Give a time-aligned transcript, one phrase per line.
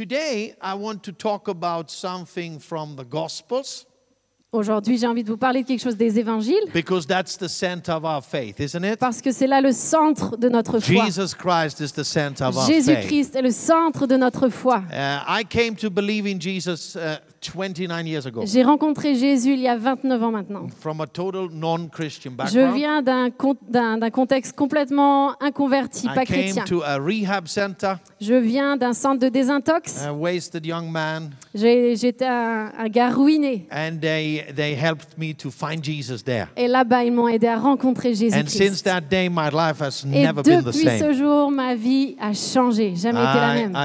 [0.00, 3.84] Today, I want to talk about something from the Gospels
[4.52, 7.92] Aujourd'hui, j'ai envie de vous parler de quelque chose des évangiles, because that's the center
[7.92, 8.98] of our faith, isn't it?
[8.98, 11.04] parce que c'est là le centre de notre foi.
[11.04, 12.86] Jesus Christ is the center of our faith.
[12.86, 14.82] Jésus-Christ est le centre de notre foi.
[14.90, 17.29] Uh, I came to believe in Jesus uh, 29 years ago
[18.44, 20.66] J'ai rencontré Jésus il y a 29 ans maintenant.
[20.78, 26.24] from a total non-Christian Je viens d'un con- d'un d'un contexte complètement inconverti, I pas
[26.26, 26.64] came chrétien.
[26.64, 30.02] to a rehab center, Je viens d'un centre de désintox.
[30.04, 33.66] a wasted young man, J'ai- J'étais un, un gars ruiné.
[33.72, 36.48] and they, they helped me to find Jesus there.
[36.56, 38.84] Et là-bas, ils m'ont aidé à rencontrer And since Jésus-Christ.
[38.84, 42.34] that day, my life has Et never been the depuis ce jour, ma vie a
[42.34, 43.76] changé, jamais été la I, même.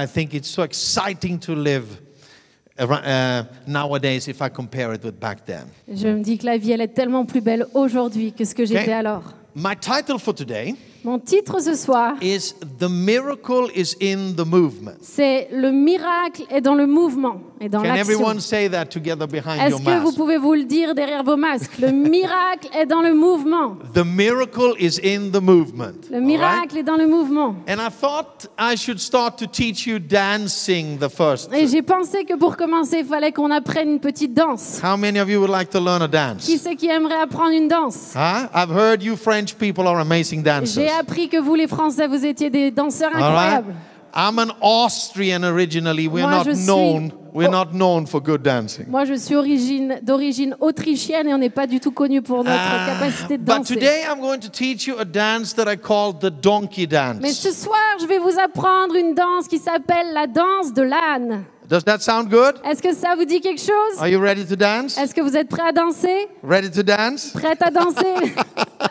[2.78, 5.66] Uh, nowadays if I compare it with back then.
[5.88, 8.64] Je me dis que la vie, elle est tellement plus belle aujourd'hui que ce que
[8.64, 8.92] j'étais Okay.
[8.92, 9.22] alors.
[9.54, 10.74] My title for today
[11.06, 14.96] Mon titre ce soir, is The Miracle is in the Movement.
[15.02, 18.00] c'est Le miracle est dans le mouvement et dans Can l'action.
[18.12, 20.16] everyone say that together behind Est-ce your que vous mask?
[20.16, 21.78] pouvez vous le dire derrière vos masques?
[21.78, 23.76] Le miracle est dans le mouvement.
[23.94, 26.10] The miracle is in the movement.
[26.10, 26.26] Le all right?
[26.26, 27.54] miracle est dans le mouvement.
[27.68, 31.52] And I thought I should start to teach you dancing the first.
[31.54, 34.80] Et j'ai pensé que pour commencer, il fallait qu'on apprenne une petite danse.
[34.82, 36.12] How many of you would like to learn a Qui
[36.56, 36.60] dance?
[36.60, 38.12] c'est qui aimerait apprendre une danse?
[38.16, 38.48] Huh?
[38.52, 40.74] I've heard you French people are amazing dancers.
[40.74, 43.74] J'ai appris que vous, les Français, vous étiez des danseurs incroyables.
[44.18, 46.08] I'm an Austrian originally.
[46.08, 47.10] We're Moi, not je suis- known.
[47.34, 48.86] We're not known for good dancing.
[48.88, 52.58] Moi, je suis origine- d'origine autrichienne et on n'est pas du tout connu pour notre
[52.58, 53.74] Ah, capacité de but danser.
[53.74, 57.32] today I'm going to teach you a dance that I call the donkey Mais dance.
[57.40, 61.44] ce soir, je vais vous apprendre une danse qui s'appelle la danse de l'âne.
[61.68, 62.54] Does that sound good?
[62.64, 63.98] Est-ce que ça vous dit quelque chose?
[64.00, 64.96] Are you ready to dance?
[64.96, 66.28] Est-ce que vous êtes prêts à danser?
[66.42, 67.32] Ready to dance?
[67.34, 68.32] Prête à danser?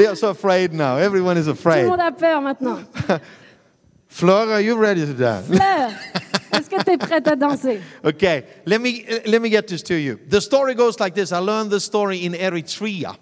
[0.00, 0.96] They are so afraid now.
[0.96, 1.86] Everyone is Tout le afraid.
[1.86, 2.78] monde a peur maintenant.
[4.08, 5.46] Fleur, are you ready to dance?
[5.46, 5.90] Fleur,
[6.54, 7.82] est-ce que tu es prête à danser?
[8.02, 10.18] Okay, let me let me get this to you.
[10.26, 11.32] The story goes like this.
[11.32, 13.14] I learned the story in Eritrea,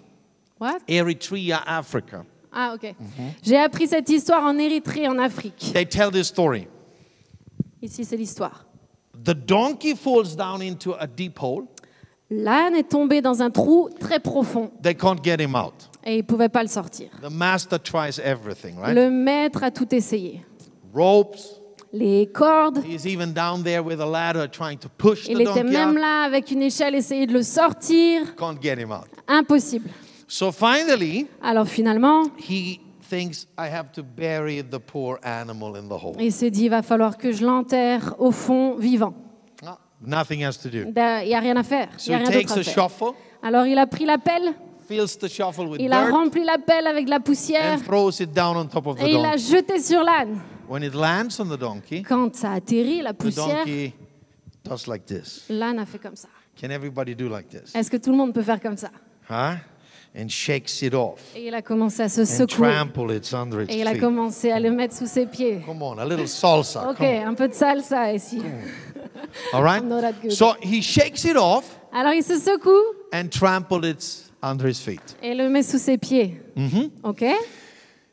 [0.57, 0.81] What?
[0.87, 2.25] Eritrea, Africa.
[2.53, 2.95] Ah, ok.
[3.43, 5.71] J'ai appris cette histoire en Érythrée, en Afrique.
[5.73, 6.65] They tell this story.
[7.81, 8.65] Ici, c'est l'histoire.
[9.21, 11.65] The donkey falls down into a deep hole.
[12.31, 15.88] L'âne est tombé dans un trou très profond They can't get him out.
[16.09, 17.09] Et il ne pouvait pas le sortir.
[17.21, 18.95] The master tries everything, right?
[18.95, 20.43] Le maître a tout essayé.
[20.93, 21.37] Ropes.
[21.91, 25.45] Les cordes, He's even down there with a ladder trying to push il the était
[25.45, 25.99] donkey même out.
[25.99, 28.35] là avec une échelle, essayer de le sortir.
[28.35, 29.07] Can't get him out.
[29.27, 29.89] Impossible.
[30.27, 35.93] So finally, Alors finalement, he thinks I have to bury the poor animal in the
[35.99, 36.15] hole.
[36.19, 39.15] il s'est dit, il va falloir que je l'enterre au fond vivant.
[39.65, 40.83] Ah, Nothing to do.
[40.85, 40.93] Il
[41.27, 41.87] n'y a rien à faire.
[41.95, 42.89] Il So y a he rien takes d'autre a à faire.
[42.89, 44.53] shuffle, Alors il a pris la pelle,
[44.89, 47.83] fills the shuffle with il a dirt, rempli la pelle avec de la poussière and
[47.85, 49.43] throws it down on top of the et il l'a donkey.
[49.57, 50.41] jeté sur l'âne.
[50.67, 53.93] When it lands on the donkey, Quand ça atterrit, la the poussière, donkey
[54.65, 55.45] does like this.
[55.49, 56.27] l'âne a fait comme ça.
[56.59, 57.73] Can everybody do like this?
[57.75, 58.89] Est-ce que tout le monde peut faire comme ça?
[59.29, 59.57] Huh?
[60.19, 62.67] And shakes it off Et il a commencé à se and secouer.
[62.67, 63.99] trample it under its Et il a feet.
[63.99, 65.61] commencé à le mettre sous ses pieds.
[65.65, 66.89] Come on, a little salsa.
[66.89, 67.27] Ok, come on.
[67.27, 68.41] un peu de salsa ici.
[69.53, 69.81] All right?
[69.83, 70.31] I'm not that good.
[70.31, 72.71] So he shakes it off Alors il se secoue
[73.13, 75.17] and trampled it under his feet.
[75.21, 76.39] et le met sous ses pieds.
[76.57, 76.89] Mm-hmm.
[77.03, 77.23] Ok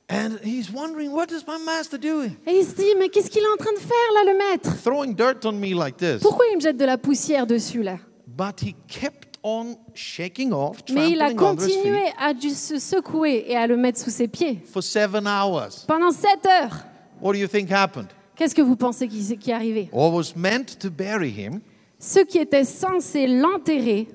[0.08, 2.36] And he's wondering, what is my master doing?
[2.46, 4.82] Et il se dit, mais qu'est-ce qu'il est en train de faire là, le maître?
[4.84, 6.20] Throwing dirt on me like this.
[6.22, 7.98] Pourquoi il me jette de la poussière dessus là?
[8.28, 13.56] But he kept on shaking off, Mais il a continué à dû se secouer et
[13.56, 14.60] à le mettre sous ses pieds.
[14.72, 15.84] for seven hours.
[15.88, 16.84] Pendant sept heures.
[17.20, 18.08] What do you think happened?
[18.36, 19.88] Qu'est-ce que vous pensez qui, qui est arrivé?
[19.92, 21.60] What was meant to bury him
[22.08, 24.06] Ce qui était censé l'enterrer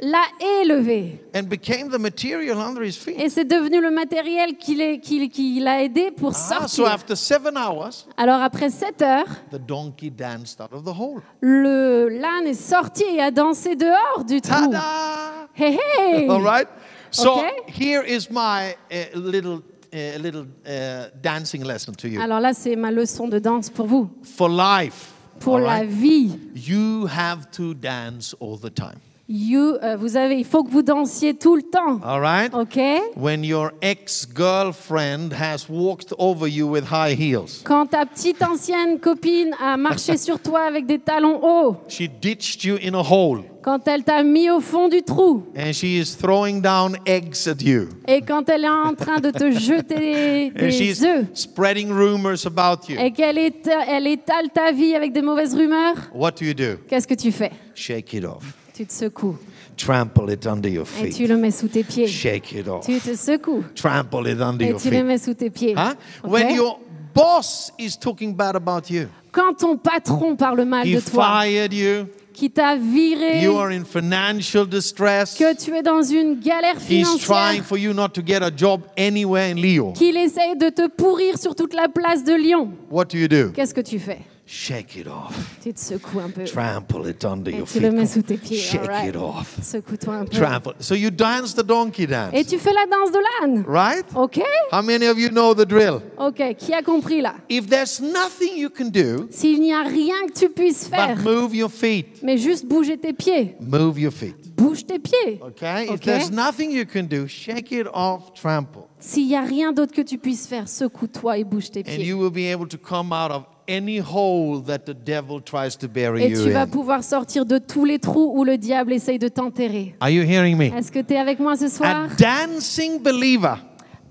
[0.00, 0.22] l'a
[0.62, 1.20] élevé.
[1.34, 3.20] and became the material under his feet.
[3.20, 6.86] Et c'est devenu le matériel qui l'a aidé pour Ah, so sortir.
[6.86, 11.20] after seven hours, Alors après sept heures, the donkey danced out of the hole.
[11.42, 14.54] le l'âne est sorti et a dansé dehors du trou.
[14.70, 15.46] Ta-da!
[15.54, 16.66] Hey, hey All right?
[17.10, 17.50] So Okay.
[17.78, 19.60] here is my uh, little
[19.92, 22.20] uh, little uh, dancing lesson to you.
[22.22, 24.08] Alors là, c'est ma leçon de danse pour vous.
[24.22, 25.10] For life,
[25.40, 26.38] Pour all la vie.
[26.54, 29.00] you have to dance all the time.
[29.26, 31.98] You, euh, vous avez, il faut que vous dansiez tout le temps.
[32.04, 32.52] All right?
[32.52, 32.78] OK?
[33.16, 39.54] When your ex-girlfriend has walked over you with high heels, Quand ta petite ancienne copine
[39.62, 43.88] a marché sur toi avec des talons hauts, she ditched you in a hole, quand
[43.88, 47.88] elle t'a mis au fond du trou, and she is throwing down eggs at you,
[48.06, 52.44] et quand elle est en train de te jeter and she's des œufs, spreading rumors
[52.46, 52.98] about you.
[53.00, 56.76] et qu'elle éta- elle étale ta vie avec des mauvaises rumeurs, What do you do?
[56.88, 57.52] qu'est-ce que tu fais?
[57.74, 58.44] Shake it off.
[58.74, 59.36] Tu te secoues
[59.76, 61.28] Trample it under your et tu feet.
[61.28, 62.08] le mets sous tes pieds.
[62.08, 62.84] Shake it off.
[62.84, 65.04] Tu te secoues Trample it under et your tu le feet.
[65.04, 65.74] mets sous tes pieds.
[65.76, 65.94] Huh?
[66.24, 66.30] OK?
[66.32, 66.80] When your
[67.14, 71.72] boss is talking bad about you, Quand ton patron parle mal he de toi, fired
[71.72, 76.80] you, qui t'a viré, you are in financial distress, que tu es dans une galère
[76.80, 80.88] financière, for you not to get a job anywhere in Leo, qu'il essaye de te
[80.88, 83.50] pourrir sur toute la place de Lyon, what do you do?
[83.52, 84.18] qu'est-ce que tu fais?
[84.46, 85.34] Shake it off.
[85.62, 86.44] Tu te secoues un peu.
[86.44, 88.12] Trample it under Et your tu le mets feet.
[88.12, 88.58] sous tes pieds.
[88.58, 89.08] Shake alright.
[89.08, 89.56] it off.
[89.62, 90.36] Secoue-toi un peu.
[90.36, 90.74] Trample.
[90.80, 93.64] So you dance the donkey dance, Et tu fais la danse de l'âne.
[93.66, 94.04] right?
[94.14, 96.00] Ok How many of you know the drill?
[96.18, 97.36] Ok, qui a compris là?
[97.48, 101.24] If there's nothing you can do S'il n'y a rien que tu puisses faire, but
[101.24, 104.36] move your feet, mais juste bouger tes pieds, move your feet.
[104.56, 105.40] Bouge tes pieds.
[105.42, 105.84] Okay?
[105.84, 106.12] If Okay.
[106.12, 108.82] there's nothing you can do, shake it off, trample.
[108.98, 112.04] S'il n'y a rien d'autre que tu puisses faire, secoue-toi et bouge tes And pieds.
[112.06, 115.88] you will be able to come out of any hole that the devil tries to
[115.88, 116.66] bury Et you tu vas in.
[116.68, 119.94] pouvoir sortir de tous les trous où le diable essaye de t'enterrer.
[120.00, 120.66] Are you hearing me?
[120.66, 122.08] Est-ce que tu es avec moi ce soir?
[122.10, 123.54] A dancing believer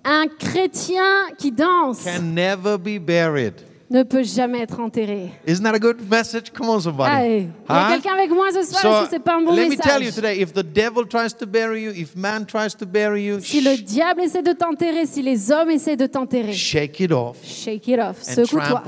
[0.05, 1.05] Un chrétien
[1.37, 3.53] qui danse can never be buried.
[3.89, 5.29] Ne peut jamais être enterré.
[5.47, 6.51] Isn't that a good message?
[6.51, 7.09] Come on, somebody.
[7.11, 7.93] Allez, il y a Huh?
[7.93, 10.03] quelqu'un avec moi ce soir, So, est-ce que c'est pas un bon let me tell
[10.03, 13.39] you today if the devil tries to bury you, if man tries to bury you,
[13.41, 17.37] Si le diable essaie de t'enterrer, si les hommes essaient de t'enterrer, shake it off
[17.43, 18.81] shake it off, secoue-toi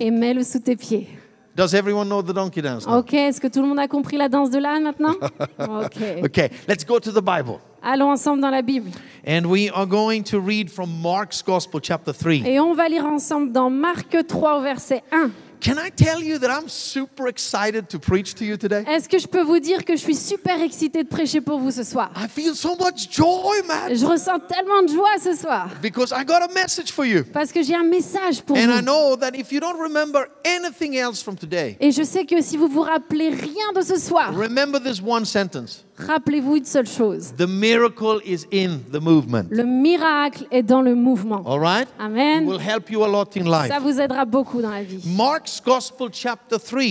[0.00, 1.08] et mets-le sous tes pieds.
[1.58, 2.98] Does everyone know the donkey dance now?
[2.98, 5.16] Ok, est-ce que tout le monde a compris la danse de l'âne maintenant?
[5.58, 6.24] Ok.
[6.26, 7.58] Okay, let's go to the Bible.
[7.82, 8.92] Allons ensemble dans la Bible.
[9.26, 12.46] And we are going to read from Mark's Gospel, chapter 3.
[12.46, 15.30] Et on va lire ensemble dans Marc 3 au verset 1.
[15.60, 18.84] Can I tell you that I'm super excited to preach to you today?
[18.86, 21.72] Est-ce que je peux vous dire que je suis super excitée de prêcher pour vous
[21.72, 22.10] ce soir?
[22.16, 26.24] I feel so much joy, man, Je ressens tellement de joie ce soir because I
[26.24, 27.24] got a message for you.
[27.32, 28.82] parce que j'ai un message pour And I vous.
[28.82, 32.56] know that if you don't remember anything else from today, Et je sais que si
[32.56, 37.32] vous vous rappelez rien de ce soir, remember this one sentence rappelez-vous une seule chose.
[37.36, 39.44] The miracle is in the movement.
[39.50, 41.42] Le miracle est dans le mouvement.
[41.46, 41.88] All right?
[41.88, 42.46] It Amen.
[42.46, 43.68] will help you a lot in life.
[43.72, 45.02] Ça vous aidera beaucoup dans la vie.
[45.16, 46.82] Mark's Gospel, chapter 3.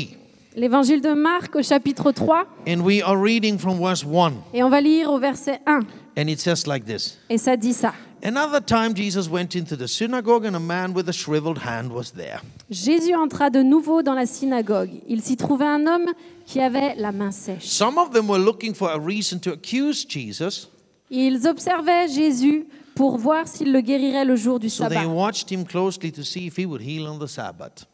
[0.56, 4.33] L'évangile de Marc au chapitre 3 And we are reading from verse 1.
[4.56, 5.81] et on va lire au verset 1
[6.17, 7.93] And it says like this et ça dit ça.
[8.23, 12.11] Another time Jesus went into the synagogue, and a man with a shriveled hand was
[12.13, 12.41] there.
[12.71, 14.89] Jésus entra de nouveau dans la synagogue.
[15.07, 16.07] Il s'y trouvait un homme
[16.47, 17.61] qui avait la main sèche.
[17.65, 20.67] Some of them were looking for a reason to accuse Jesus,
[21.11, 22.65] Ils observaient Jésus
[22.95, 25.07] pour voir s'il le guérirait le jour du so they sabbat.
[25.13, 27.85] watched him closely to see if he would heal on the Sabbath.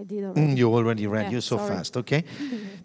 [0.00, 0.40] I did already.
[0.40, 1.68] Mm, you already read, Yeah, you're so sorry.
[1.76, 2.24] fast, okay?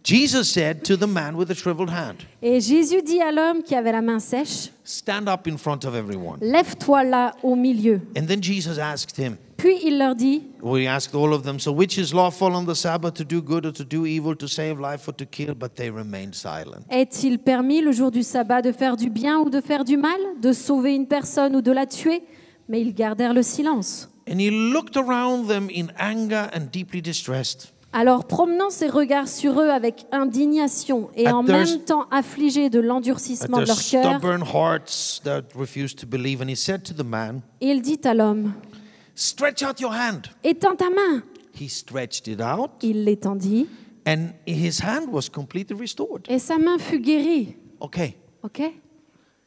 [0.03, 3.73] Jesus said to the man with the shriveled hand, Et Jésus dit à l'homme qui
[3.73, 6.39] avait la main sèche, Stand up in front of everyone.
[6.41, 8.01] Lève-toi là au milieu.
[8.17, 11.57] And then Jesus asked him, Puis il leur dit, well, he asked all of them,
[11.59, 14.47] So which is lawful on the Sabbath to do good or to do evil, to
[14.47, 15.55] save life or to kill?
[15.55, 16.83] But they remained silent.
[16.91, 20.19] Est-il permis le jour du sabbat de faire du bien ou de faire du mal,
[20.41, 22.23] de sauver une personne ou de la tuer?
[22.67, 24.09] Mais ils gardèrent le silence.
[24.27, 27.71] And he looked around them in anger and deeply distressed.
[27.93, 33.59] Alors, promenant ses regards sur eux avec indignation et en même temps affligés de l'endurcissement
[33.59, 36.41] de leur cœur, stubborn hearts that refused to believe.
[36.41, 38.53] And he said to the man, il dit à l'homme,
[39.15, 40.23] Stretch out your hand.
[40.43, 41.23] Étends ta main.
[41.57, 43.67] He stretched it out, Il l'étendit
[44.05, 46.25] and his hand was completely restored.
[46.27, 47.55] et sa main fut guérie.
[47.79, 48.61] Okay, Ok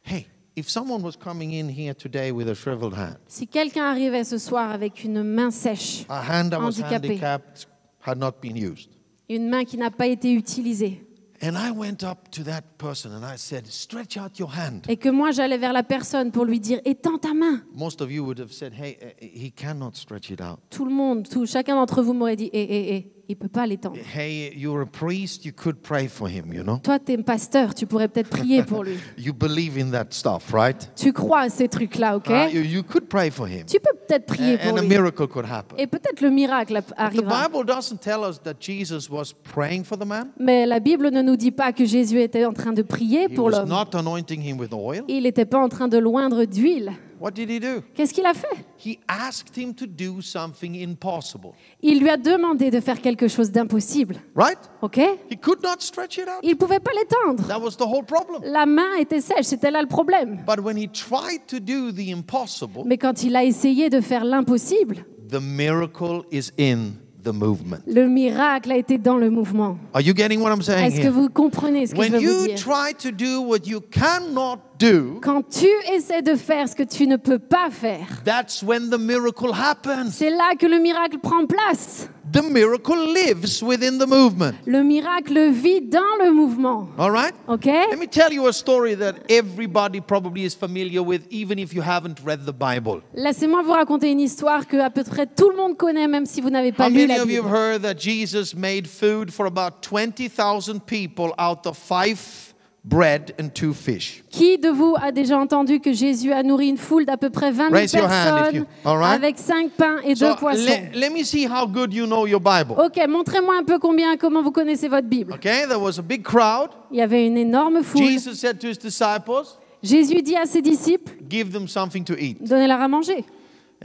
[0.03, 0.25] hey,
[0.55, 4.37] if someone was coming in here today with a shriveled hand, Si quelqu'un arrivait ce
[4.37, 7.07] soir avec une main sèche, a hand that was Handicapé.
[7.09, 7.67] handicapped
[8.05, 8.89] had not been used.
[9.29, 11.05] une main qui n'a pas été utilisée,
[11.41, 14.81] And I went up to that person and I said, Stretch out your hand.
[14.89, 17.61] et que moi j'allais vers la personne pour lui dire Étends ta main.
[17.73, 20.59] Most of you would have said, Hey, he cannot stretch it out.
[20.69, 23.67] Tout le monde, tout, chacun d'entre vous m'aurait dit Hé, hé, hé, il peut pas
[23.67, 23.97] l'étendre.
[24.15, 26.77] Hey, you're a priest, you could pray for him, you know?
[26.83, 28.97] Toi, tu es un pasteur, tu pourrais peut-être prier pour lui.
[29.19, 30.89] You believe in that stuff, right?
[30.95, 32.27] Tu crois à ces trucs-là, ok?
[32.29, 33.65] Uh, you, you could pray for him.
[33.67, 34.87] Tu peux peut-être prier And pour a lui.
[34.89, 35.77] miracle could happen.
[35.77, 37.47] Et peut-être le miracle The arrivera.
[37.47, 40.29] Bible doesn't tell us that Jesus was praying for the man.
[40.39, 43.35] Mais la Bible ne nous dit pas que Jésus était en train de prier He
[43.35, 43.69] pour l'homme.
[43.69, 45.03] not anointing him with oil.
[45.07, 46.93] Il n'était pas en train de loindre d'huile.
[47.19, 47.81] What did he do?
[47.95, 48.65] Qu'est-ce qu'il a fait?
[48.77, 53.51] He asked him to do something impossible, Il lui a demandé de faire quelque chose
[53.51, 54.15] d'impossible.
[54.35, 54.57] right?
[54.81, 54.97] Ok?
[55.29, 56.39] He could not stretch it out.
[56.43, 57.45] Il ne pouvait pas l'étendre.
[57.47, 58.41] That was the whole problem.
[58.45, 60.43] La main était sèche, c'était là le problème.
[60.47, 64.23] But when he tried to do the impossible, Mais quand il a essayé de faire
[64.23, 67.79] l'impossible, the miracle is in the movement.
[67.87, 69.77] le miracle a été dans le mouvement.
[69.93, 72.19] Are you getting what I'm saying Est-ce que vous comprenez ce que je When veux
[72.19, 72.55] vous you dire?
[72.55, 77.07] try to do what you cannot do, Quand tu essaies de faire ce que tu
[77.07, 80.11] ne peux pas faire, that's when the miracle happens.
[80.11, 82.09] c'est là que le miracle prend place.
[82.31, 84.55] The miracle lives within the movement.
[84.65, 86.89] Le miracle vit dans le mouvement.
[86.97, 87.33] All right?
[87.47, 91.73] OK Let me tell you a story that everybody probably is familiar with, even if
[91.73, 93.01] you haven't read the Bible.
[93.13, 96.41] Laissez-moi vous raconter une histoire que à peu près tout le monde connaît, même si
[96.41, 99.31] vous n'avez pas How lu many la of you have heard that Jesus made food
[99.31, 102.48] for about 20,000 people out of five
[102.89, 104.23] bread and two fish?
[104.31, 107.51] Qui de vous a déjà entendu que Jésus a nourri une foule d'à peu près
[107.51, 109.15] 20 000 Raise personnes you- all right.
[109.15, 110.65] avec cinq pains et deux So poissons?
[110.65, 112.75] let, let me see how good you know your Bible.
[112.83, 115.33] Ok, montrez-moi un peu combien, comment vous connaissez votre Bible.
[115.33, 116.69] Okay, there was a big crowd.
[116.91, 118.03] Il y avait une énorme foule.
[118.07, 119.43] Jesus said to his disciples,
[119.83, 122.41] Jésus dit à ses disciples, Give them something to eat.
[122.43, 123.23] donnez-leur à manger.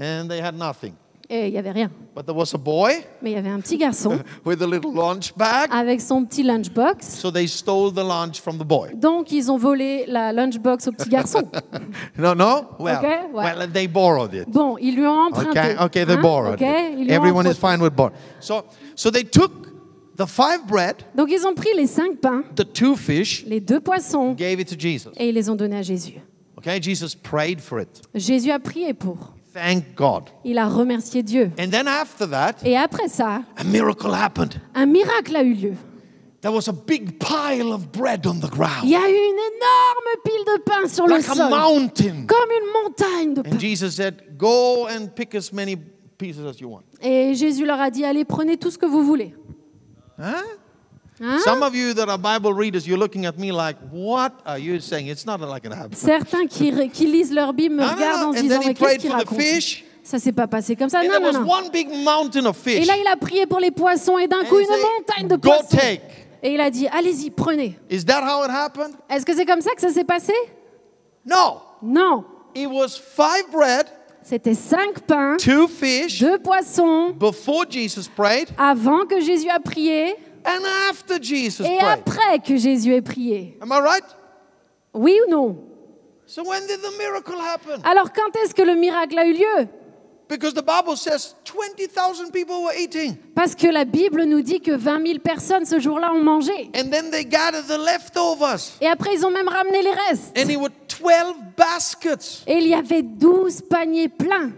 [0.00, 0.94] And they had nothing.
[1.30, 1.90] Et il n'y avait rien.
[2.14, 4.92] But there was a boy Mais il y avait un petit garçon with a little
[4.94, 5.68] lunch bag.
[5.72, 7.02] avec son petit lunchbox.
[7.06, 8.90] So they stole the lunch from the boy.
[8.94, 11.42] Donc, ils ont volé la lunchbox au petit garçon.
[12.18, 12.66] No, no?
[12.78, 14.48] Well, Okay, well they borrowed it.
[14.48, 15.58] Bon, ils lui ont emprunté.
[15.58, 16.22] Okay, okay, they Hein?
[16.22, 17.10] borrowed it.
[17.10, 17.92] Everyone is fine with.
[18.40, 18.64] So,
[18.94, 19.50] so they took
[20.16, 23.80] the five bread, Donc, ils ont pris les cinq pains, the two fish, les deux
[23.80, 25.10] poissons, gave it to Jesus.
[25.16, 26.20] et ils les ont donnés à Jésus.
[26.58, 28.02] Okay, Jesus prayed for it.
[28.14, 29.34] Jésus a prié pour.
[29.54, 30.24] Thank God.
[30.44, 31.52] Il a remercié Dieu.
[31.58, 34.60] And then after that, Et après ça, a miracle happened.
[34.74, 35.74] un miracle a eu lieu.
[36.40, 39.38] There was a big pile of bread on the Il ground, y a eu une
[39.38, 42.26] énorme pile de pain sur le like a sol, mountain.
[42.26, 43.50] comme une montagne de pain.
[43.54, 45.76] And Jesus said, Go and pick as many
[46.18, 46.82] pieces as you want.
[47.00, 49.34] Et Jésus leur a dit, allez, prenez tout ce que vous voulez.
[50.18, 50.24] Huh?
[51.20, 51.38] Hein?
[51.44, 54.80] Some of you that are Bible readers, you're looking at me like, What are you
[54.80, 55.06] saying?
[55.08, 55.96] It's not like it happened.
[55.96, 59.40] Certains qui, qui lisent leur Bible me regardent en se disant, mais qu'est-ce qu'il raconte.
[60.02, 60.98] Ça s'est pas passé comme ça.
[61.00, 61.48] And Non, there non, was non.
[61.64, 62.86] one big mountain of Et fish.
[62.86, 65.64] là, il a prié pour les poissons et d'un coup, une montagne de poissons.
[65.76, 66.02] take.
[66.42, 67.78] Et il a dit, allez-y, prenez.
[67.88, 68.94] Is that how it happened?
[69.08, 70.34] Est-ce que c'est comme ça que ça s'est passé?
[71.24, 71.60] No.
[71.82, 72.24] Non.
[72.54, 73.86] It was five bread,
[74.22, 80.14] C'était cinq pains, two fish deux poissons, before Jesus prayed, avant que Jésus a prié
[80.44, 81.98] and after Jesus et prayed.
[82.06, 83.56] après que Jésus ait prié.
[83.60, 84.04] Am I right?
[84.92, 85.56] Oui ou non?
[86.26, 87.80] So when did the miracle happen?
[87.84, 89.68] Alors quand est-ce que le miracle a eu lieu?
[90.26, 93.16] Because the Bible says 20,000 people were eating.
[93.34, 96.70] Parce que la Bible nous dit que 20 000 personnes ce jour-là ont mangé.
[96.74, 98.72] And then they gathered the leftovers.
[98.80, 100.36] Et après, ils ont même ramené les restes.
[100.38, 102.42] And it were 12 baskets.
[102.46, 104.52] Et il y avait 12 paniers pleins.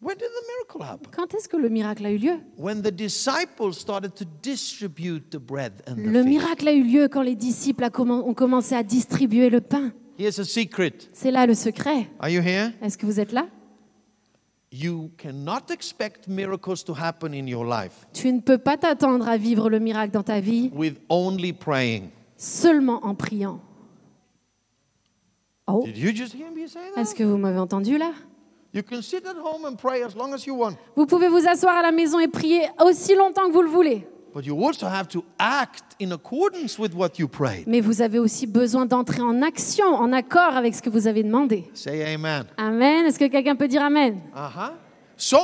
[0.00, 1.10] When did the miracle happen?
[1.10, 2.38] Quand est-ce que le miracle a eu lieu?
[2.56, 7.08] When the disciples started to distribute the bread and the Le miracle a eu lieu
[7.08, 9.92] quand les disciples ont commencé à distribuer le pain.
[10.16, 10.94] Here's a secret.
[11.12, 12.08] C'est là le secret.
[12.20, 12.72] Are you here?
[12.80, 13.48] Est-ce que vous êtes là?
[14.70, 19.36] You cannot expect miracles to happen in your life Tu ne peux pas t'attendre à
[19.38, 22.10] vivre le miracle dans ta vie with only praying.
[22.36, 23.60] seulement en priant.
[25.66, 27.00] Oh, Did you just hear me say that?
[27.00, 28.12] est-ce que vous m'avez entendu là?
[28.74, 31.46] You can sit at home and pray as long as you want, Vous pouvez vous
[31.48, 34.06] asseoir à la maison et prier aussi longtemps que vous le voulez.
[34.34, 37.66] but you also have to act in accordance with what you prayed.
[37.66, 41.22] Mais vous avez aussi besoin d'entrer en action, en accord avec ce que vous avez
[41.22, 41.64] demandé.
[41.74, 42.44] Say amen.
[42.58, 43.06] Amen.
[43.06, 44.20] Est-ce que quelqu'un peut dire Amen?
[44.36, 44.72] Uh-huh.
[45.16, 45.38] So,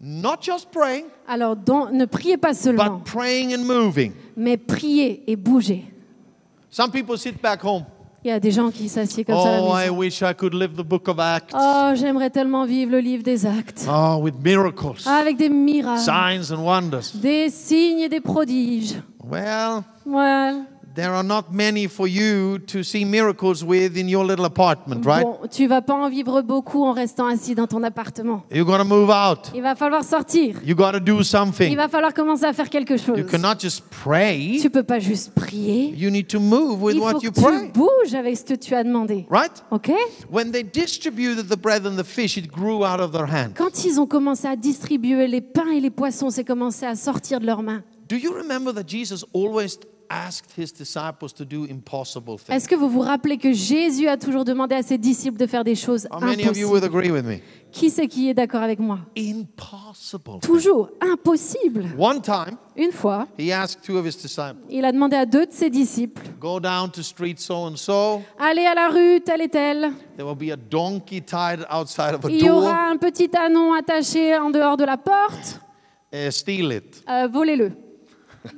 [0.00, 1.56] not just praying, Alors,
[1.92, 4.12] ne priez pas seulement, but praying and moving.
[4.36, 5.84] mais priez et bougez.
[6.70, 7.84] Some people sit back home.
[8.24, 9.96] Il y a des gens qui s'assiedent comme ça à Oh, la I maison.
[9.98, 11.52] wish I could live the book of Acts.
[11.58, 13.84] Oh, j'aimerais tellement vivre le livre des actes.
[13.90, 17.10] Oh, with miracles, Avec des miracles, signs, and wonders.
[17.14, 18.94] des signes et des prodiges.
[19.24, 20.52] Well, Ouais.
[20.94, 25.22] There are not many for you to see miracles with in your little apartment, right?
[25.24, 28.42] Bon, tu vas pas en vivre beaucoup en restant assis dans ton appartement.
[28.52, 29.50] You got to move out.
[29.54, 30.56] Il va falloir sortir.
[30.64, 31.76] You got to do Il something.
[31.76, 33.18] va falloir commencer à faire quelque chose.
[33.18, 34.58] You cannot just pray.
[34.60, 35.94] Tu peux pas juste prier.
[35.96, 38.44] You need to move with Il faut what que you tu pray, bouges avec ce
[38.44, 39.26] que tu as demandé.
[39.30, 39.52] right?
[39.70, 39.92] OK?
[40.30, 43.54] When they distributed the bread and the fish, it grew out of their hand.
[43.56, 47.40] Quand ils ont commencé à distribuer les pains et les poissons, c'est commencé à sortir
[47.40, 47.82] de leurs mains.
[48.08, 49.78] Do you remember that Jesus always
[50.12, 52.54] asked his disciples to do impossible things?
[52.54, 55.64] Est-ce que vous vous rappelez que Jésus a toujours demandé à ses disciples de faire
[55.64, 57.40] des choses How many of you would impossibles agree with me?
[57.72, 58.98] Qui c'est qui est d'accord avec moi?
[59.16, 60.40] Impossible.
[60.42, 61.86] Toujours impossible.
[61.98, 65.46] One time, Une fois, he asked two of his disciples, il a demandé à deux
[65.46, 68.20] de ses disciples Go down to street so and so.
[68.38, 69.92] Allez à la rue, telle et telle.
[70.16, 72.58] There will be a donkey tied outside of a Il y door.
[72.62, 75.60] aura un petit anon attaché en dehors de la porte.
[76.14, 77.02] Uh, steal it.
[77.08, 77.72] Euh, Volez-le.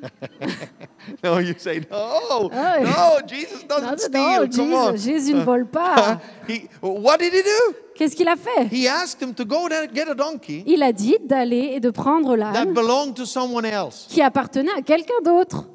[1.24, 4.22] No, you say, No, no, Jesus doesn't Non, steal.
[4.22, 4.96] non, Come on.
[4.96, 6.18] Jésus, ne vole pas.
[6.48, 7.74] He, what did he do?
[7.94, 8.68] Qu'est-ce qu'il a fait?
[8.72, 11.80] He asked him to go there and get a donkey Il a dit d'aller et
[11.80, 14.06] de prendre that l'âne belonged to someone else.
[14.08, 15.68] qui appartenait à quelqu'un d'autre.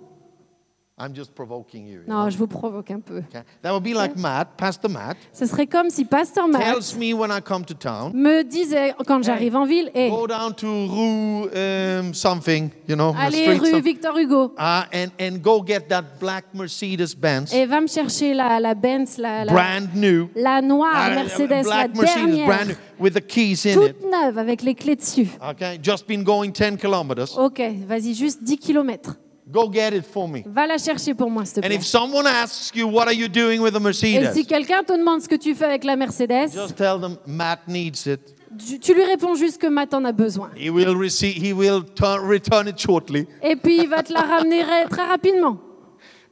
[0.99, 1.99] I'm just provoking you.
[2.01, 3.19] you Non, know, je vous provoque un peu.
[3.19, 3.43] okay?
[3.61, 7.13] That would be like Matt, Pastor Matt, Ce serait comme si Pasteur Matt tells me
[7.13, 11.49] when I come to town, me disait quand j'arrive en ville, go down to Rue
[11.55, 15.87] um, something, you know, allez street rue some- Victor Hugo uh, and, and go get
[15.87, 20.29] that black Mercedes Benz, et va me chercher la, la Benz, la, la, brand new.
[20.35, 23.97] la noire uh, Mercedes, la Mercedes, brand new, with the keys in it.
[23.99, 25.29] toute neuve avec les clés dessus.
[25.51, 27.37] Okay, just been going 10 kilometers.
[27.37, 29.15] Ok, vas-y, juste 10 km.
[29.51, 30.43] Go get it for me.
[30.45, 31.75] Va la chercher pour moi, s'il te And plaît.
[31.77, 34.33] if someone asks you, what are you doing with the Et Mercedes?
[34.33, 37.61] si quelqu'un te demande ce que tu fais avec la Mercedes, Just tell them Matt
[37.67, 38.19] needs it.
[38.67, 40.51] tu, tu lui réponds juste que Matt en a besoin.
[40.55, 41.35] He will receive.
[41.43, 43.25] He will turn, return it shortly.
[43.41, 45.57] Et puis il va te la ramener ra- très rapidement.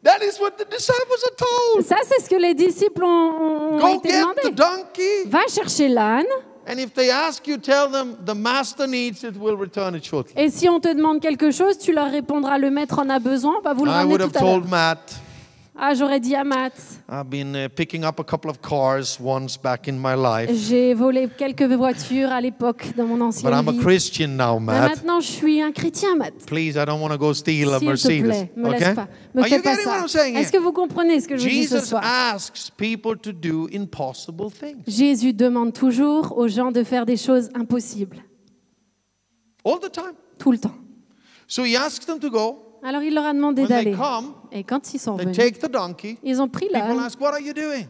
[0.04, 1.86] That is what the disciples are told.
[1.86, 4.56] Ça, c'est ce que les disciples ont, ont Go été get the demandés.
[4.56, 5.26] donkey.
[5.26, 6.26] Va chercher l'âne,
[6.70, 9.38] And if they ask you, tell them the master needs it.
[9.38, 10.34] We'll return it shortly.
[10.36, 13.56] et si on te demande quelque chose, tu leur répondras le maître en a besoin,
[13.64, 14.62] va vous le ramener tout à l'heure.
[15.80, 16.74] Ah, j'aurais dit à Matt,
[17.08, 20.96] I've been uh, picking up a couple of cars once back in my life, j'ai
[20.96, 23.74] volé quelques voitures à l'époque dans mon but ancienne I'm a.
[23.84, 24.90] Christian now, Mais Matt.
[24.96, 26.34] maintenant, je suis un chrétien, Matt.
[26.48, 28.24] Please, I don't want to go steal a S'il te Mercedes.
[28.24, 28.80] plaît, me okay?
[28.80, 29.08] laisse pas.
[29.36, 30.00] Me Are fais you pas ça.
[30.00, 32.02] I'm saying Est-ce que vous comprenez ce que je dis ce Jesus soir?
[32.04, 37.50] asks people to do impossible things Jésus demande toujours aux gens de faire des choses
[37.54, 38.18] impossibles,
[39.64, 40.14] all the time.
[40.40, 40.74] tout le temps.
[41.48, 42.64] So he asks them to go.
[42.88, 43.94] Alors il leur a demandé d'aller.
[44.54, 46.18] Et quand ils sont venus, take the donkey.
[46.24, 46.98] ils ont pris l'âne.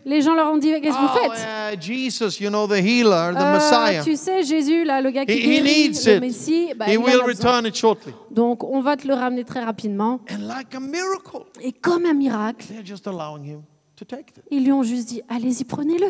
[0.05, 1.39] Les gens leur ont dit Qu'est-ce que vous Oh, faites?
[1.39, 4.03] yeah, Jesus, you know, the healer, the Euh, Messiah.
[4.03, 6.19] Tu sais, Jésus, là, le gars qui He, guérit, le.
[6.19, 8.11] Messie, bah, He il en a will return it shortly.
[8.31, 10.19] Donc on va te le ramener très rapidement.
[10.31, 13.61] And like a miracle, Et comme un miracle, they're just allowing him
[13.97, 14.43] to take it.
[14.49, 16.07] ils lui ont juste dit Allez-y, prenez-le.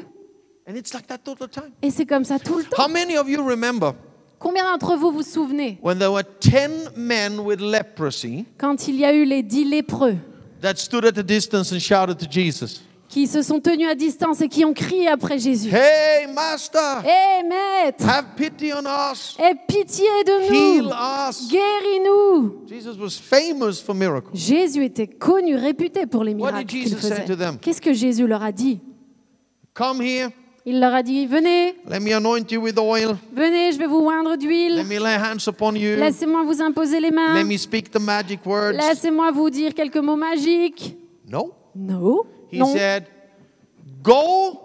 [0.70, 1.72] And it's like that all the time.
[1.82, 2.82] Et c'est comme ça tout le temps.
[2.82, 3.92] How many of you remember
[4.40, 9.06] Combien d'entre vous vous souvenez when there were 10 men with leprosy quand il y
[9.06, 10.16] a eu les dix lépreux
[10.62, 14.42] that stood at a distance and shouted to Jesus, qui se sont tenus à distance
[14.42, 15.70] et qui ont crié après Jésus.
[15.74, 21.48] Hey, Master, Hé maître have pity on us, Aie pitié de heal nous us.
[21.50, 22.66] Guéris-nous.
[22.68, 24.30] Jesus was famous for miracles.
[24.34, 27.26] Jésus était connu, réputé pour les miracles qu'il faisait.
[27.62, 28.80] Qu'est-ce que Jésus leur a dit?
[29.74, 30.30] Come here,
[30.70, 34.02] Il leur a dit Venez, let me anoint you with oil, venez, je vais vous
[34.06, 34.84] oindre let d'huile.
[34.84, 37.36] me lay hands upon you, Laissez-moi vous imposer les mains.
[37.36, 38.76] let me speak the magic words.
[38.76, 40.98] Laissez-moi vous dire quelques mots magiques.
[41.26, 41.54] No.
[41.74, 42.24] Non.
[42.52, 42.66] He non.
[42.76, 43.06] said,
[44.04, 44.60] Go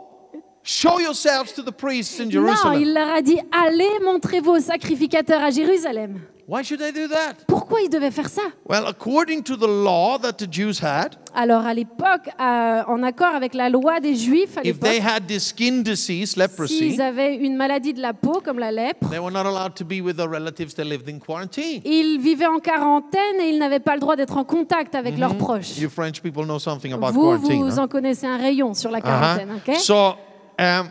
[0.64, 2.80] show yourselves to the priests in Non, Jerusalem.
[2.82, 6.20] il leur a dit Allez montrer vos sacrificateurs à Jérusalem.
[6.48, 7.44] Why should they do that?
[7.46, 8.42] Pourquoi ils devaient faire ça?
[8.68, 13.34] Well, according to the law that the Jews had, Alors à l'époque, euh, en accord
[13.34, 17.00] avec la loi des Juifs, à if they l'époque, had this skin disease, leprosy, s'ils
[17.00, 20.00] avaient une maladie de la peau comme la lèpre, they were not allowed to be
[20.02, 21.80] with their relatives that lived in quarantine.
[21.84, 25.36] ils vivaient en quarantaine et ils n'avaient pas le droit d'être en contact avec leurs
[25.36, 25.78] proches.
[25.78, 27.62] You French people know something about Vous, quarantine.
[27.62, 27.82] vous huh?
[27.84, 29.02] en connaissez un rayon sur la Uh-huh.
[29.02, 29.76] quarantaine, ok?
[29.76, 30.14] So,
[30.58, 30.88] um,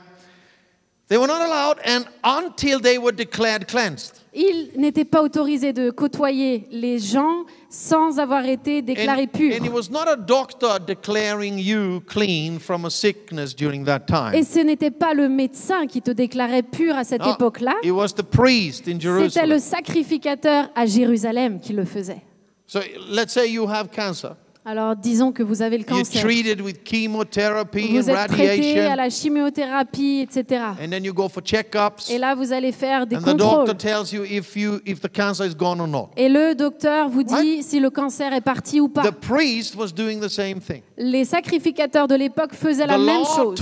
[1.12, 4.14] they were not allowed, and until they were declared cleansed.
[4.34, 9.58] Ils n'étaient pas autorisés de côtoyer les gens sans avoir été déclarés And, purs.
[9.60, 14.34] and it was not a doctor declaring you clean from a sickness during that time.
[14.34, 17.92] Et ce n'était pas le médecin qui te déclarait pur à cette No, époque-là, it
[17.92, 18.98] was the priest in
[19.28, 22.22] c'était le sacrificateur à Jérusalem qui le faisait.
[22.68, 24.38] So let's say you have cancer.
[24.64, 26.22] Alors disons que vous avez le cancer.
[26.22, 30.62] treated with chemotherapy and Vous êtes traité à radiation, la chimiothérapie, etc.
[30.84, 33.66] and then you go for checkups, Et là, vous allez faire des and the doctor
[33.66, 33.78] contrôles.
[33.78, 36.10] tells you if you if the cancer is gone or not.
[36.16, 39.02] Et le docteur vous dit si le cancer est parti ou pas.
[39.02, 40.84] The priest was doing the same thing.
[40.96, 43.60] Les sacrificateurs de l'époque faisaient la même chose.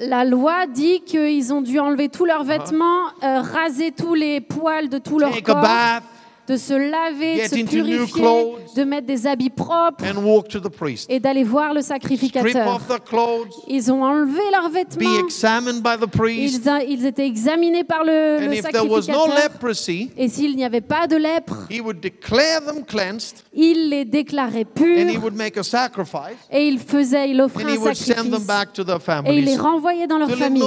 [0.00, 2.26] La loi dit qu'ils ont dû enlever tous Uh-huh.
[2.26, 5.62] leurs vêtements, euh, raser tous les poils de tout leur corps,
[6.48, 8.74] de se laver, de se purifier, clothes.
[8.74, 11.06] de mettre des habits propres and walk to the priest.
[11.10, 12.80] et d'aller voir le sacrificateur.
[13.68, 17.84] Ils ont enlevé leurs be vêtements, examined by the priest, ils, a- ils étaient examinés
[17.84, 19.52] par le, and le if there was no sacrificateur.
[19.52, 24.06] leprosy, Et s'il n'y avait pas de lèpre, he would declare them cleansed, il les
[24.06, 27.76] déclarait and he purs would make a sacrifice, et il faisait, il offrait and he
[27.76, 30.62] un would send them sacrifice back to their et il les renvoyait dans leur famille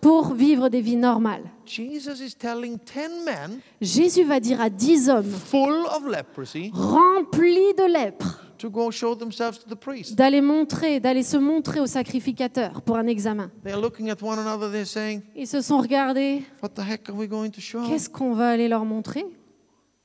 [0.00, 1.44] pour vivre des vies normales.
[1.70, 7.74] Jesus is telling 10 men Jésus va dire à dix hommes full of leprosy remplis
[7.78, 10.16] de lèpre to go show themselves to the priest.
[10.16, 13.50] d'aller montrer, d'aller se montrer au sacrificateur pour un examen.
[13.64, 16.42] They're looking at one another, they're saying, Ils se sont regardés.
[16.62, 17.86] What the heck are we going to show?
[17.88, 19.24] Qu'est-ce qu'on va aller leur montrer?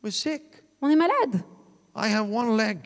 [0.04, 0.44] We're sick.
[0.82, 1.44] On est malade.
[1.96, 2.78] I have one leg.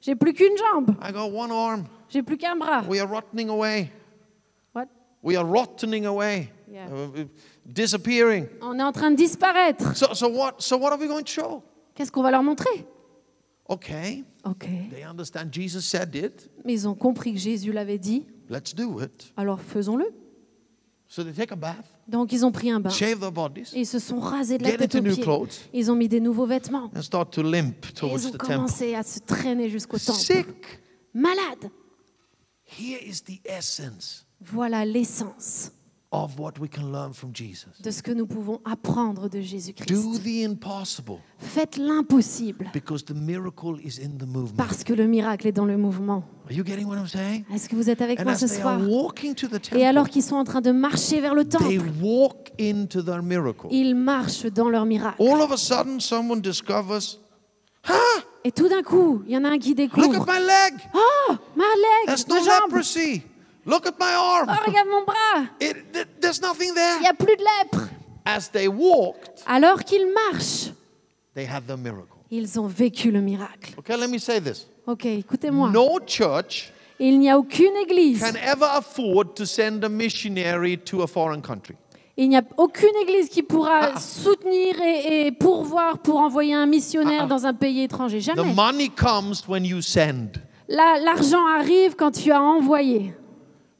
[0.00, 0.94] J'ai plus qu'une jambe.
[1.02, 1.84] I got one arm.
[2.08, 2.82] J'ai plus qu'un bras.
[2.88, 3.90] We are rotting away.
[4.74, 4.86] What?
[5.22, 6.86] We are rotting away, Yeah.
[7.66, 8.46] Disappearing.
[8.62, 9.96] On est en train de disparaître.
[9.96, 10.54] So, so what?
[10.58, 11.62] So what are we going to show?
[11.94, 12.86] Qu'est-ce qu'on va leur montrer?
[13.68, 14.66] Okay, Ok.
[14.90, 16.50] they understand Jesus said it.
[16.64, 19.32] Mais ils ont compris que Jésus l'avait dit, Let's do it.
[19.36, 20.06] alors faisons-le.
[21.06, 22.90] So they take a bath, Donc ils ont pris un bain.
[22.90, 25.22] shave their bodies, Et ils se sont rasés de la get tête aux new pieds.
[25.22, 26.90] clothes, Ils ont mis des nouveaux vêtements.
[26.96, 28.54] and start to limp Et towards ils ont the temple.
[28.54, 30.18] commencé à se traîner jusqu'au temple.
[30.18, 30.46] Sick.
[31.14, 31.70] Malades.
[32.78, 35.70] Here is the essence Voilà l'essence
[36.12, 37.68] of what we can learn from Jesus.
[37.82, 40.22] de ce que nous pouvons apprendre de Do Jésus-Christ.
[40.24, 44.56] the impossible Faites l'impossible because the miracle is in the movement.
[44.56, 46.24] parce que le miracle est dans le mouvement.
[46.46, 47.44] Are you getting what I'm saying?
[47.54, 48.80] Est-ce que vous êtes avec And moi ce they soir?
[49.76, 53.22] Et alors qu'ils sont en train de marcher vers le they temple, walk into their
[53.22, 53.68] miracle.
[53.70, 55.22] ils marchent dans leur miracle.
[55.22, 57.18] All of a sudden, someone discovers,
[58.44, 60.28] Et tout d'un coup, il y en a un qui look découvre.
[60.28, 60.80] at my leg.
[60.94, 62.82] Oh, ma leg, ma jambe.
[63.66, 64.48] Look at my Oh, arm.
[64.66, 65.46] regarde mon bras.
[65.60, 67.00] It, th- there's nothing Il there.
[67.00, 67.88] n'y a plus de lèpre.
[68.24, 70.72] As they walked, Alors qu'ils marchent,
[71.34, 72.16] they had the miracle.
[72.30, 73.74] ils ont vécu le miracle.
[73.78, 74.66] Okay, let me say this.
[74.86, 75.70] Ok, écoutez-moi.
[75.70, 81.02] No church Il n'y a aucune église, can ever afford to send a missionary to
[81.02, 81.74] a foreign country.
[82.18, 87.26] il n'y a aucune église qui pourra soutenir et, et pourvoir pour envoyer un missionnaire
[87.26, 88.18] dans un pays étranger.
[88.18, 88.52] The Jamais.
[88.54, 90.32] money comes when you send.
[90.68, 93.14] Là, L'argent arrive quand tu as envoyé.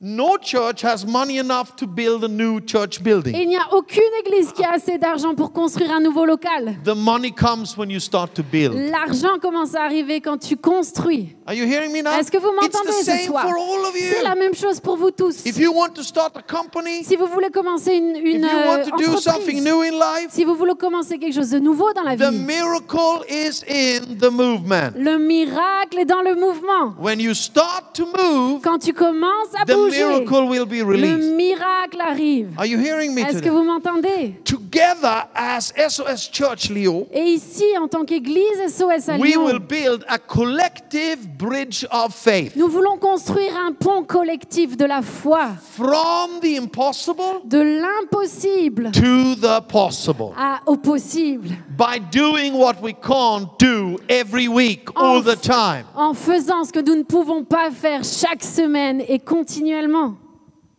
[0.03, 3.37] No church has money enough to build a new church building.
[3.37, 6.75] il n'y a aucune église qui a assez d'argent pour construire un nouveau local.
[6.87, 8.73] The money comes when you start to build.
[8.91, 11.37] L'argent commence à arriver quand tu construis.
[11.47, 12.13] Are you hearing me now?
[12.19, 13.43] Est-ce que vous It's m'entendez the ce same soir?
[13.43, 14.39] for all of C'est la you.
[14.39, 15.45] même chose pour vous tous.
[15.45, 18.49] If you want to start a company, Si vous voulez commencer une, if une you
[18.49, 21.51] euh, want to do something entreprise, new in life, si vous voulez commencer quelque chose
[21.51, 24.93] de nouveau dans la the vie, miracle is in the movement.
[24.97, 26.95] le miracle est dans le mouvement.
[26.99, 30.85] When you start to move, Quand tu commences à the bouger, miracle will be le
[30.87, 31.35] released.
[31.37, 32.49] miracle arrive.
[32.59, 34.35] Are you hearing me Est-ce que vous m'entendez?
[34.45, 39.59] Together as SOS Church Leo, Et ici, en tant qu'Église SOS à we Lyon, will
[39.61, 45.49] build a collective bridge of faith nous voulons construire un pont collectif de la foi,
[45.77, 52.93] from the impossible de l'impossible to the possible à- au possible, by doing what we
[52.95, 55.85] can't do every week, all the time.
[55.95, 59.19] en faisant ce que nous ne pouvons pas faire chaque semaine et
[59.81, 60.17] continuellement.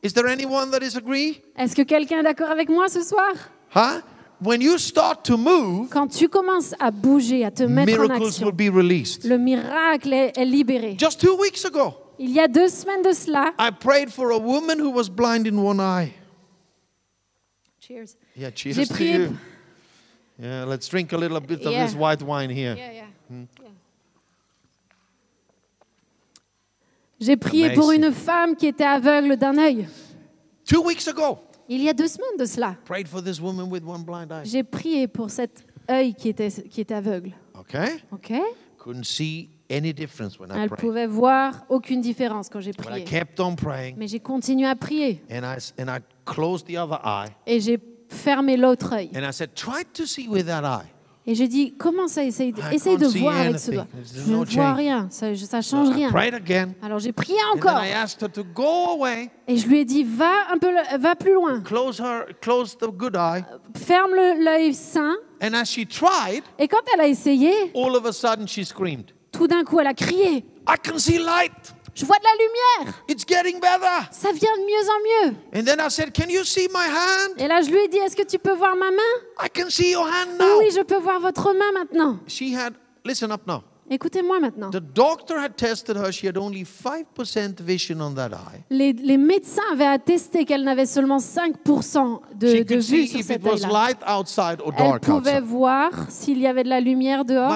[0.03, 1.41] Is there anyone that is agree?
[1.55, 3.33] Est-ce que quelqu'un est d'accord avec moi ce soir?
[3.75, 4.01] Huh?
[4.43, 8.25] When you start to move, Quand tu commences à bouger, à te mettre en miracles
[8.27, 9.23] action, will be released.
[9.25, 10.95] le miracle est, est libéré.
[10.99, 14.37] Just two weeks ago, Il y a deux semaines de cela, I prayed for a
[14.37, 16.13] woman who was blind in one eye.
[17.79, 18.15] Cheers.
[18.35, 19.37] Yeah, cheers J'ai to prié you.
[20.39, 21.85] Yeah, let's drink a little bit of Yeah.
[21.85, 22.75] this white wine here.
[27.21, 29.87] J'ai prié pour une femme qui était aveugle d'un œil.
[30.65, 31.37] Two weeks ago,
[31.69, 32.75] Il y a deux semaines de cela.
[32.85, 34.43] prayed for this woman with one blind eye.
[34.43, 37.31] J'ai prié pour cet œil qui était, qui était aveugle.
[37.57, 38.01] Okay?
[38.11, 38.33] Ok?
[38.77, 40.79] Couldn't see any difference when I Elle prayed.
[40.81, 43.03] pouvait voir aucune différence quand j'ai But I prié.
[43.05, 46.77] kept on praying, Mais j'ai continué à prier and I, s- and I closed the
[46.77, 47.79] other eye, et j'ai
[48.09, 49.11] fermé l'autre œil.
[49.15, 50.89] and I said, try to see with that eye.
[51.27, 53.87] Et j'ai dit, comment ça, essaye de, essaye de voir avec ce doigt.
[54.15, 56.09] Je ne vois rien, ça ne change rien.
[56.81, 57.81] Alors j'ai prié encore.
[59.47, 61.61] Et je lui ai dit, va un peu, va plus loin,
[63.75, 65.15] ferme l'œil sain.
[65.41, 69.11] and as she tried, Et quand elle a essayé, all of a sudden she screamed,
[69.31, 71.73] tout d'un coup, elle a crié, I can see light.
[71.93, 74.07] Je vois de la lumière, It's getting better.
[74.11, 75.35] ça vient de mieux en mieux.
[75.59, 77.35] And then I said, Can you see my hand?
[77.37, 79.43] Et là, je lui ai dit, est-ce que tu peux voir ma main?
[79.43, 80.59] I can see your hand now.
[80.59, 82.19] Oui, je peux voir votre main maintenant.
[82.27, 82.73] She had,
[83.05, 83.63] listen up now.
[83.93, 84.69] Écoutez-moi maintenant.
[84.69, 86.13] The doctor had tested her.
[86.13, 88.63] She had only 5% vision on that eye.
[88.69, 93.89] Les, les médecins avaient attesté qu'elle n'avait seulement 5% de, de vue sur œil-là.
[94.05, 95.43] or Elle pouvait outside.
[95.43, 97.51] voir s'il y avait de la lumière dehors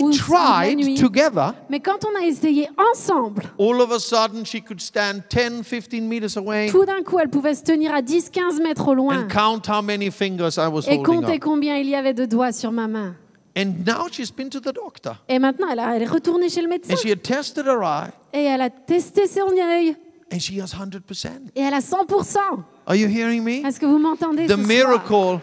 [0.00, 0.94] ou tried nuit.
[0.94, 5.62] together, Mais quand on a essayé ensemble, all of a sudden she could stand 10,
[5.64, 9.24] 15 meters away tout d'un coup, elle pouvait se tenir à 10-15 mètres au loin
[9.24, 11.40] and count how many fingers I was et compter up.
[11.40, 13.16] combien il y avait de doigts sur ma main.
[13.56, 15.16] And now she's been to the doctor.
[15.28, 17.82] Et maintenant, elle, a- elle est retournée chez le médecin And she had tested her
[17.82, 19.96] eye et elle a testé son œil
[20.32, 21.28] and she has 100%.
[21.56, 22.38] et elle a 100%.
[22.86, 23.66] Are you hearing me?
[23.66, 24.66] Est-ce que vous m'entendez The ce soir?
[24.66, 25.40] Miracle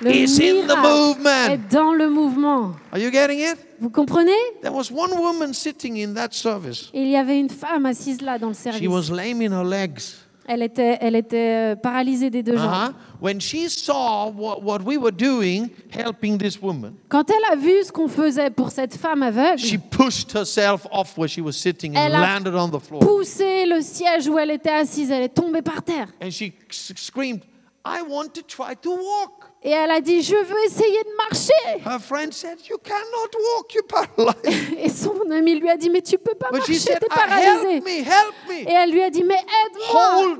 [0.00, 1.48] Le is in the miracle movement.
[1.50, 2.72] est dans le mouvement.
[2.92, 3.56] Are you getting it?
[3.80, 4.32] Vous comprenez?
[4.62, 6.90] There was one woman sitting in that service.
[6.92, 8.88] Il y avait une femme assise là dans le She service.
[8.88, 10.16] was lame in her legs.
[10.50, 12.94] Elle était, elle était euh, paralysée des deux jambes.
[13.20, 17.82] When she saw what, what we were doing, helping this woman, Quand elle a vu
[17.84, 21.94] ce qu'on faisait pour cette femme aveugle, she pushed herself off where she was sitting
[21.96, 23.00] and Elle a landed on the floor.
[23.00, 26.08] poussé le siège où elle était assise, elle est tombée par terre.
[26.22, 27.42] And she screamed,
[27.84, 29.47] I want to try to walk.
[29.62, 31.82] Et elle a dit, je veux essayer de marcher.
[31.84, 34.78] Her friend said, You cannot walk, you're paralyzed.
[34.78, 37.74] Et son ami lui a dit, mais tu peux pas But marcher, t'es "Ah, paralysé.
[37.76, 40.36] Help me, help Et elle lui a dit, mais aide-moi.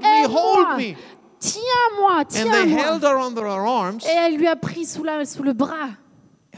[1.41, 2.57] Tiens-moi, tiens-moi.
[4.07, 5.89] Et elle lui a pris sous, la, sous le bras.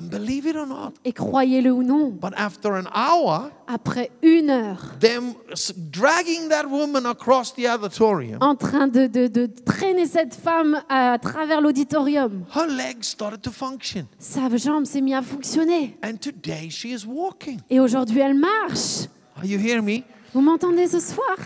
[0.00, 4.48] And believe it or not, Et croyez-le ou non, but after an hour, après une
[4.48, 5.34] heure, them
[5.76, 11.18] dragging that woman across the auditorium, en train de, de- de traîner cette femme à
[11.20, 14.06] travers l'auditorium, her legs started to function.
[14.18, 15.98] sa jambe s'est mise à fonctionner.
[16.02, 17.58] And today she is walking.
[17.68, 19.06] Et aujourd'hui, elle marche.
[19.36, 20.02] Are you hearing me?
[20.32, 21.36] Vous m'entendez ce soir?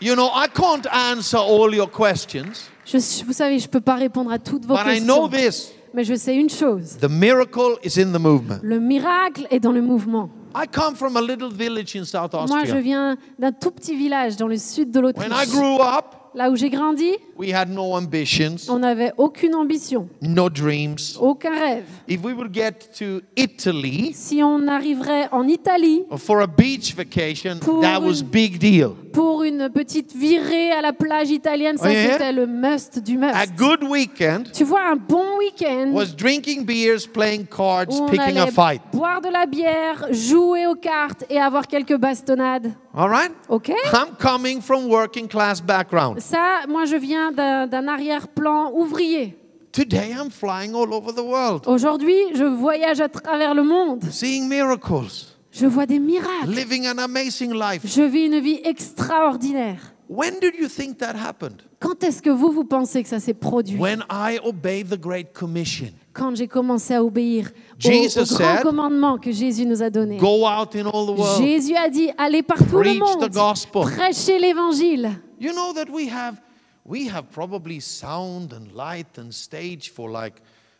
[0.00, 3.94] You know, I can't answer all your questions, Je- Vous savez, je ne peux pas
[3.96, 5.48] répondre à toutes vos but I know questions.
[5.50, 6.98] this Mais je sais une chose.
[7.00, 8.58] the miracle is in the movement.
[8.62, 10.28] Le miracle est dans le mouvement.
[10.54, 12.80] I come from a little village in South Moi, je Austria.
[12.82, 15.48] viens d'un tout petit village dans le sud de When I l'Autriche.
[15.50, 16.04] grew up,
[16.34, 21.16] Là où j'ai grandi, we had no ambitions, on n'avait aucune ambition, no dreams.
[21.18, 21.84] aucun rêve.
[22.08, 27.58] If we would get to Italy Si on arriverait en Italie for a beach vacation,
[27.60, 28.90] Pour that was une- big deal.
[29.16, 32.12] Pour une petite virée à la plage italienne, ça Oh, yeah?
[32.12, 33.34] c'était le must du must.
[33.34, 38.06] A good weekend Tu vois, un bon week-end was drinking beers, playing cards, où on
[38.10, 38.82] picking a allait fight.
[38.92, 42.72] boire de la bière, jouer aux cartes et avoir quelques bastonnades.
[42.94, 43.32] All right?
[43.48, 46.20] Ok I'm coming from working class background.
[46.20, 49.34] Ça, moi, je viens d'un d'un arrière-plan ouvrier.
[49.72, 54.04] Today I'm flying all over the world, Aujourd'hui, je voyage à travers le monde.
[54.10, 56.50] seeing miracles, je vois des miracles.
[56.50, 57.82] Living an amazing life.
[57.84, 59.94] Je vis une vie extraordinaire.
[60.08, 61.62] When did you think that happened?
[61.80, 63.78] Quand est-ce que vous vous pensez que ça s'est produit?
[63.78, 65.88] When I obeyed the great commission.
[66.12, 70.18] Quand j'ai commencé à obéir Jesus au, grand said, commandement que Jésus nous a donné.
[70.18, 71.42] Go out in all the world.
[71.42, 73.28] Jésus a dit allez partout le monde.
[73.28, 73.82] The gospel.
[73.82, 75.10] Prêchez l'évangile.
[75.40, 76.40] You know that we have
[76.84, 80.36] we have probably sound and light and stage for like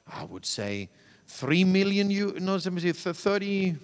[0.07, 0.89] I would say
[1.27, 3.75] 3 million you no, 30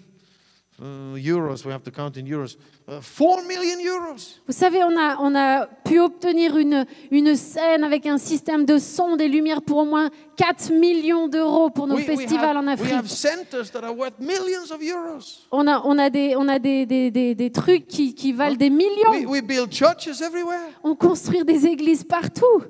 [4.46, 8.78] vous savez, on a, on a pu obtenir une, une scène avec un système de
[8.78, 12.80] son, des lumières pour au moins 4 millions d'euros pour nos We, festivals en have,
[12.80, 12.94] Afrique.
[15.52, 18.56] On a, on a, des, on a des, des, des, des trucs qui, qui valent
[18.56, 19.10] des millions.
[19.12, 20.68] We, we build churches everywhere.
[20.82, 22.62] On construit des églises partout.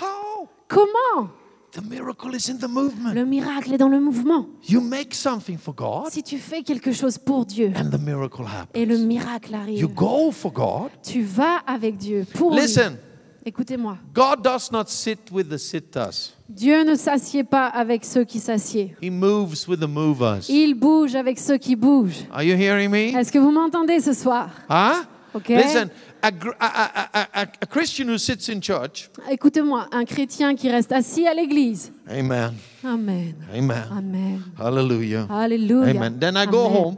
[0.00, 0.48] How?
[0.68, 1.28] Comment?
[1.72, 3.14] The miracle is in the movement.
[3.14, 4.46] Le miracle est dans le mouvement.
[4.68, 8.42] You make something for God, Si tu fais quelque chose pour Dieu and the miracle
[8.42, 8.68] happens.
[8.74, 9.56] et le miracle You
[9.86, 10.90] arrive, go for God.
[11.02, 12.54] tu vas avec Dieu pour.
[12.54, 12.96] Listen,
[13.44, 13.96] Écoutez-moi.
[14.14, 16.34] God does not sit with the sitters.
[16.48, 18.92] Dieu ne s'assied pas avec ceux qui s'assiedent.
[19.02, 20.48] He moves with the movers.
[20.50, 22.24] Il bouge avec ceux qui bougent.
[22.30, 23.16] Are you hearing me?
[23.18, 24.50] Est-ce que vous m'entendez ce soir?
[24.68, 25.04] Huh?
[25.34, 25.48] Ok.
[25.48, 25.88] Listen,
[26.22, 31.32] a, a, a, Christian who sits in church, Écoutez-moi, un chrétien qui reste assis à
[31.34, 31.92] l'église.
[32.08, 32.52] amen,
[32.84, 33.34] Amen.
[33.54, 34.42] amen, Amen.
[34.58, 35.90] hallelujah, Alléluia.
[35.90, 36.18] amen.
[36.18, 36.76] Then I go Amen.
[36.84, 36.96] home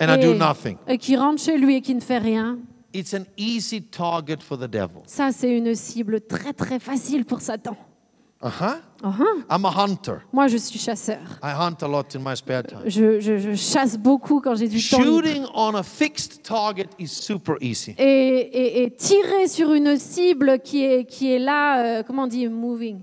[0.00, 0.76] and I do Et- nothing.
[0.86, 2.58] Et qui rentre chez lui et qui ne fait rien.
[2.92, 5.02] It's an easy target for the devil.
[5.06, 7.76] Ça, c'est une cible très très facile pour Satan.
[8.44, 8.74] Uh-huh.
[9.02, 9.42] Uh-huh.
[9.50, 10.22] I'm a hunter.
[10.32, 11.18] Moi, je suis chasseur.
[11.42, 12.80] I hunt a lot in my spare time.
[12.84, 15.22] Je, je- je chasse beaucoup quand j'ai du temps libre.
[15.24, 17.94] Shooting on a fixed target is super easy.
[17.98, 22.26] Et, et- et tirer sur une cible qui est, qui est là, euh, comment on
[22.26, 22.98] dit, moving?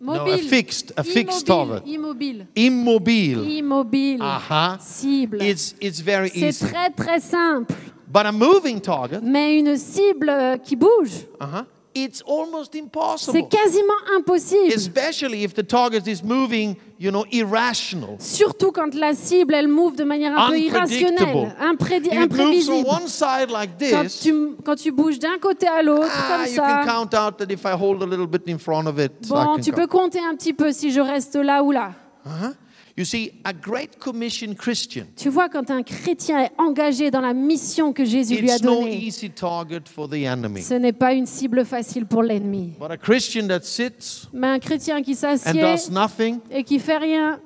[0.00, 0.32] Mobile.
[0.34, 1.82] a fixed- a fixed immobile, target.
[1.92, 2.46] Immobile.
[2.56, 3.50] Immobile.
[3.58, 4.22] Immobile.
[4.22, 4.76] Uh-huh.
[4.80, 5.42] Cible.
[5.42, 6.64] It's, it's very C'est easy.
[6.64, 7.74] très très simple.
[8.08, 13.48] But a moving target, Mais une cible qui bouge, uh-huh, it's almost c'est impossible.
[13.48, 14.72] quasiment impossible.
[14.74, 18.16] Especially if the target is moving, you know, irrational.
[18.18, 22.40] Surtout quand la cible, elle move de manière un peu irrationnelle, impré- If it moves
[22.40, 22.86] on imprévisible.
[22.88, 26.46] one side like Quand this, tu, quand tu bouges d'un côté à l'autre, ah, comme
[26.46, 28.98] you can ça, count out that if I hold a little bit in front of
[28.98, 31.92] it, I bon, tu peux compter un petit peu si je reste là ou là.
[32.26, 32.54] Uh-huh.
[32.96, 37.32] You see, a Great Commission Christian, Tu vois, quand un chrétien est engagé dans la
[37.32, 42.72] mission que Jésus lui a donnée, ce n'est pas une cible facile pour l'ennemi.
[42.78, 46.78] But a Christian that sits Mais un chrétien qui and s'assied does nothing, et qui
[46.78, 47.40] fait rien,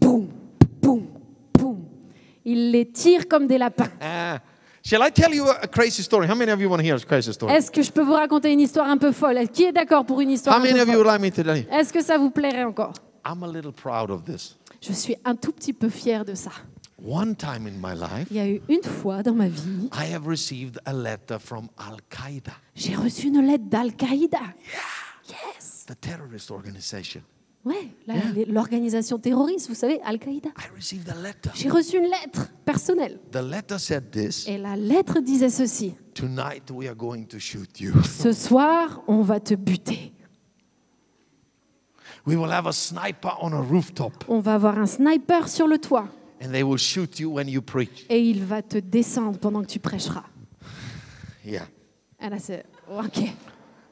[0.00, 0.28] boum,
[0.80, 1.06] boum,
[1.52, 1.84] boum,
[2.44, 3.90] il les tire comme des lapins.
[4.00, 4.38] ah,
[4.88, 6.26] shall I tell you a, crazy story?
[6.26, 7.52] How many of you want to hear a crazy story?
[7.52, 9.48] Est-ce que je peux vous raconter une histoire un peu folle?
[9.52, 11.06] Qui est d'accord pour une histoire How un peu many of you folle?
[11.06, 11.64] would like me to tell you?
[11.70, 12.92] Est-ce que ça vous plairait encore?
[13.26, 14.56] I'm a little proud of this.
[14.80, 16.50] Je suis un tout petit peu fière de ça.
[17.04, 20.12] One time in my life, Il y a eu une fois dans ma vie, I
[20.12, 24.40] have received a letter from Al Qaeda, j'ai reçu une lettre d'Al-Qaïda.
[25.28, 25.84] Yes.
[25.86, 27.22] the terrorist organization.
[27.68, 30.48] Ouais, l'organisation terroriste, vous savez, Al-Qaïda.
[30.56, 30.96] I.
[31.54, 33.18] J'ai reçu une lettre personnelle.
[33.30, 35.94] The letter said this Et la lettre disait ceci.
[36.14, 37.92] Tonight we are going to shoot you.
[38.04, 40.12] Ce soir, on va te buter.
[42.26, 45.78] We will have a sniper on a rooftop On va avoir un sniper sur le
[45.78, 46.08] toit.
[46.40, 48.06] and they will shoot you when you preach.
[48.08, 50.24] Et il va te descendre pendant que tu prêcheras.
[51.44, 51.66] Yeah.
[52.20, 52.64] Et là, c'est...
[52.90, 53.20] Ok.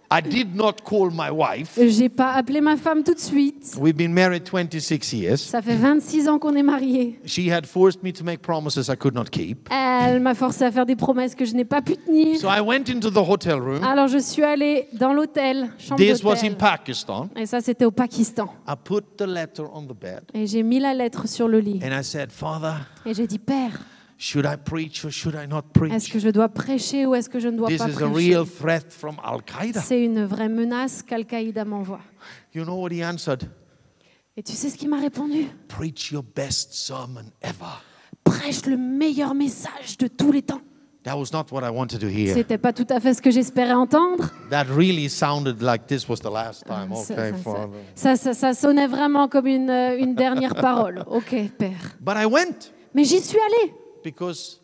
[0.09, 1.77] I did not call my wife.
[1.77, 3.75] J'ai pas appelé ma femme tout de suite.
[3.81, 5.39] We've been married 26 years.
[5.39, 7.19] Ça fait 26 ans qu'on est mariés.
[7.27, 9.69] She had forced me to make promises I could not keep.
[9.71, 12.39] Elle m'a forcé à faire des promesses que je n'ai pas pu tenir.
[12.39, 13.83] So I went into the hotel room.
[13.83, 16.57] Alors je suis allée dans l'hôtel, chambre This was in d'hôtel.
[16.57, 17.29] Pakistan.
[17.37, 18.49] Et ça, c'était au Pakistan.
[18.69, 21.81] I put the letter on the bed Et j'ai mis la lettre sur le lit.
[21.83, 23.81] and I said, Father, Et j'ai dit, Père,
[24.19, 26.13] should I preach or should I not est-ce preach?
[26.13, 28.15] que je dois prêcher ou est-ce que je ne dois This pas is a prêcher?
[28.35, 29.81] real threat from Al Qaeda.
[29.81, 32.01] C'est une vraie menace qu'Al-Qaïda m'envoie.
[32.55, 33.45] You know what he answered?
[34.37, 35.47] Et tu sais ce qu'il m'a répondu?
[35.69, 37.81] Preach your best sermon ever.
[38.25, 40.61] Prêche le meilleur message de tous les temps.
[41.05, 42.35] That was not what I wanted to hear.
[42.35, 44.29] C'était pas tout à fait ce que j'espérais entendre.
[44.51, 46.93] That really sounded like this was the last time.
[46.97, 47.79] Ça, Okay, ça- Father.
[47.95, 51.05] ça- ça- ça sonnait vraiment comme une, euh, une dernière parole.
[51.07, 51.97] Ok, Père.
[52.01, 53.73] But I went Mais j'y suis allée.
[54.11, 54.61] Because,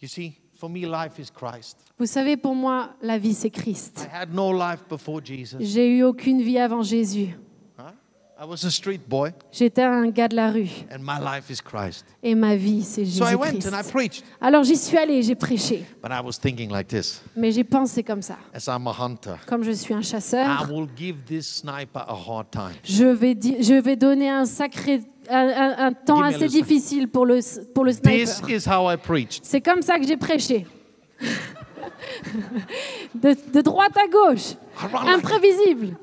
[0.00, 1.76] you see, for me, life is Christ.
[1.98, 4.06] Vous savez, pour moi, la vie, c'est Christ.
[4.10, 5.58] I had no life before Jesus.
[5.60, 7.36] J'ai eu aucune vie avant Jésus.
[7.78, 7.92] Huh?
[8.40, 10.70] I was a street boy, J'étais un gars de la rue.
[10.90, 12.06] and my life is Christ.
[12.22, 14.24] Et ma vie, c'est So I went and I preached.
[14.40, 15.84] Alors j'y suis allée, j'ai prêché.
[16.02, 18.38] But I was thinking like this Mais j'ai pensé comme ça.
[18.54, 22.14] as I'm a hunter, Comme je suis un I chasseur, will give this sniper a
[22.14, 22.72] hard time.
[22.82, 27.40] je vais, je vais donner un sacré, un, un- temps assez difficile pour le,
[27.74, 28.56] pour le This sniper.
[28.56, 29.44] is how I preached.
[29.44, 30.66] C'est comme ça que j'ai prêché.
[33.14, 34.54] De, de droite à gauche.
[35.06, 35.96] Imprévisible.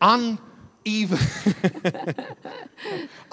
[0.00, 1.18] Uneven,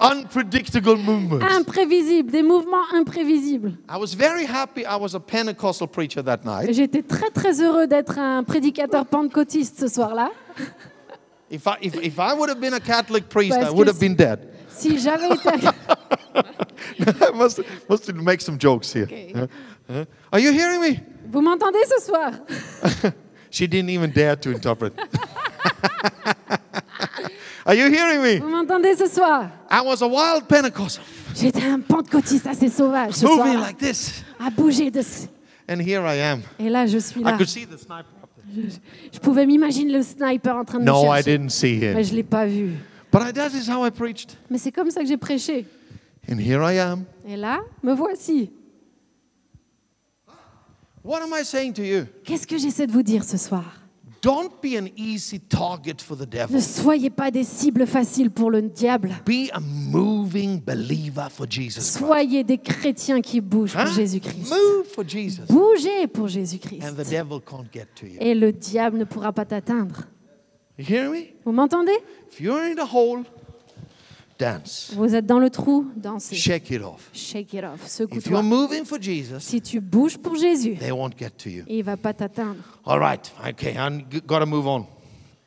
[0.00, 1.42] unpredictable movements.
[1.42, 2.30] Imprévisible.
[2.30, 3.72] Des mouvements imprévisibles.
[3.88, 6.72] I was very happy I was a Pentecostal preacher that night.
[6.72, 10.30] J'étais très très heureux d'être un prédicateur pentecôtiste ce soir-là.
[11.50, 13.88] If I, if, if I would have been a Catholic priest, Parce I que would
[13.88, 14.40] have si- been dead.
[14.76, 15.48] Si j'avais été...
[16.98, 19.04] I must, must make some jokes here.
[19.04, 19.32] Okay.
[19.34, 19.46] Huh?
[19.88, 20.04] Huh?
[20.32, 21.00] Are you hearing me?
[21.30, 22.32] Vous m'entendez ce soir?
[23.50, 24.92] She didn't even dare to interpret.
[27.64, 28.38] Are you hearing me?
[28.38, 29.50] Vous m'entendez ce soir?
[29.70, 31.02] I was a wild Pentecostal,
[31.34, 34.22] J'étais un pentecôtiste assez sauvage ce moving like this.
[34.38, 35.00] à bouger de...
[35.68, 36.42] And here I am.
[36.60, 37.32] Et là, je suis I là.
[37.36, 38.04] could see the sniper.
[39.12, 41.38] Je pouvais m'imaginer le sniper en train de No, me I chercher.
[41.38, 42.04] didn't see Mais him.
[42.04, 42.70] je ne l'ai pas vu.
[43.18, 44.36] But I, that is how I preached.
[44.50, 45.64] Mais c'est comme ça que j'ai prêché.
[46.30, 47.04] And here I am.
[47.26, 48.50] Et là, me voici.
[51.04, 52.04] What am I saying to you?
[52.24, 53.64] Qu'est-ce que j'essaie de vous dire ce soir?
[54.22, 56.60] Don't be an easy target for the Ne devil.
[56.60, 59.10] soyez pas des cibles faciles pour le diable.
[59.24, 61.98] Be a moving believer for Jesus Christ.
[61.98, 63.94] Soyez des chrétiens qui bougent pour Huh?
[63.94, 64.50] Jésus-Christ.
[64.50, 65.42] Move for Jesus.
[65.48, 66.80] Bougez pour And the Jésus-Christ.
[67.10, 68.16] devil can't get to you.
[68.18, 70.02] Et le diable ne pourra pas t'atteindre.
[70.78, 71.34] You hear me?
[71.44, 71.96] Vous m'entendez?
[72.30, 73.22] If you're in the hole,
[74.38, 74.92] dance.
[74.94, 76.36] Vous êtes dans le trou, dansez.
[76.36, 77.08] Shake it off.
[77.14, 78.42] Shake it off, If you're secoue-toi.
[78.42, 81.64] moving for Jesus, Si tu bouges pour Jésus, they won't get to you.
[81.68, 82.62] il va pas t'atteindre.
[82.84, 83.32] All right.
[83.48, 83.74] Okay.
[83.78, 84.86] I got to move on.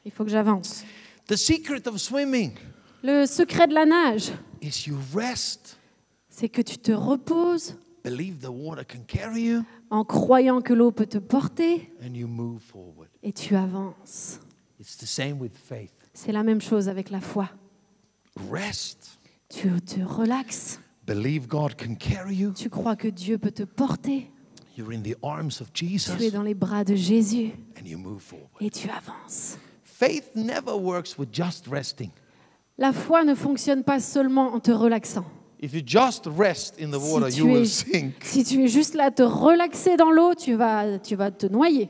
[0.06, 0.84] Il faut que j'avance.
[1.28, 2.54] The secret of swimming
[3.04, 5.78] Le secret de la nage, is you rest,
[6.30, 10.92] c'est que tu te reposes believe the water can carry you, en croyant que l'eau
[10.92, 13.10] peut te porter and you move forward.
[13.22, 14.39] et tu avances.
[14.80, 15.92] It's the same with faith.
[16.13, 17.50] C'est la même chose avec la foi.
[18.52, 22.54] Rest, Tu te relaxes, believe God can carry you.
[22.54, 24.30] tu crois que Dieu peut te porter,
[24.78, 27.98] You're in the arms of tu es Jesus, dans les bras de Jésus and you
[27.98, 28.48] move forward.
[28.62, 29.58] et tu avances.
[29.84, 32.12] Faith never works with just resting.
[32.78, 35.26] La foi ne fonctionne pas seulement en te relaxant.
[35.62, 38.13] If you just rest in the water, Si you tu, will es, sink.
[38.24, 41.48] si tu es juste là à te relaxer dans l'eau, tu vas, tu vas te
[41.48, 41.89] noyer.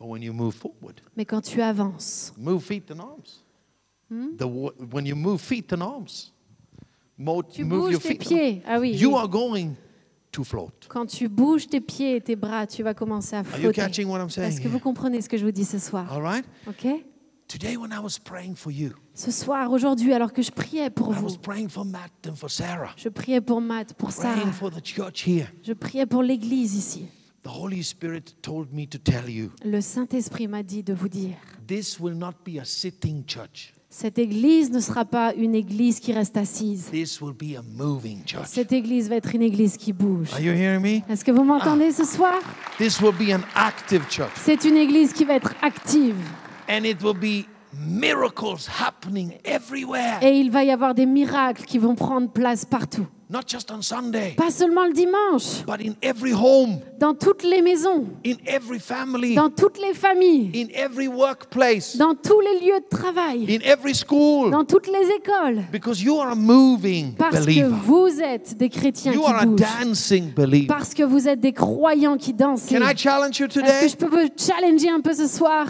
[0.00, 3.44] But when you move forward, Mais quand tu avances, move feet and arms.
[4.10, 6.32] The wa- when you move feet and arms,
[7.18, 8.20] mo- tu move your tes feet.
[8.20, 8.62] pieds.
[8.66, 8.92] Ah oui.
[8.96, 9.14] You oui.
[9.18, 9.74] are going
[10.32, 10.86] to float.
[10.88, 13.72] Quand tu bouges tes pieds et tes bras, tu vas commencer à Are you flotter.
[13.82, 14.48] catching what I'm saying?
[14.48, 16.10] Est-ce que vous comprenez ce que je vous dis ce soir?
[16.12, 16.44] All right?
[16.66, 16.86] Ok?
[17.46, 21.12] Today, when I was praying for you, Ce soir, aujourd'hui, alors que je priais pour
[21.12, 24.50] I vous, was praying for Matt and for Sarah, je priais pour Matt, pour Sarah,
[24.52, 25.48] for the church here.
[25.62, 27.06] je priais pour l'église ici.
[27.42, 31.36] The Holy Spirit told me to tell you Le Saint-Esprit m'a dit de vous dire,
[31.66, 33.72] this will not be a sitting church.
[33.88, 36.90] cette église ne sera pas une église qui reste assise.
[36.92, 38.46] This will be a moving church.
[38.46, 40.32] Cette église va être une église qui bouge.
[40.32, 41.12] Are you hearing me?
[41.12, 42.38] Est-ce que vous m'entendez ce soir?
[42.78, 44.32] This will be an active church.
[44.36, 46.16] C'est une église qui va être active.
[46.68, 50.18] And it will be miracles happening everywhere.
[50.22, 53.06] Et il va y avoir des miracles qui vont prendre place partout.
[53.32, 57.62] Not just on Sunday, Pas seulement le dimanche, but in every home, dans toutes les
[57.62, 62.80] maisons, in every family, dans toutes les familles, in every workplace, dans tous les lieux
[62.80, 64.50] de travail, in every school.
[64.50, 65.62] dans toutes les écoles.
[65.70, 67.68] Because you are a moving Parce que believer.
[67.86, 69.84] vous êtes des chrétiens You are a qui bougent.
[69.84, 70.66] dancing believer.
[70.66, 72.66] Parce que vous êtes des croyants qui dansent.
[72.68, 73.88] Can I challenge you Est-ce que today?
[73.90, 75.66] je peux vous challenger un peu ce soir?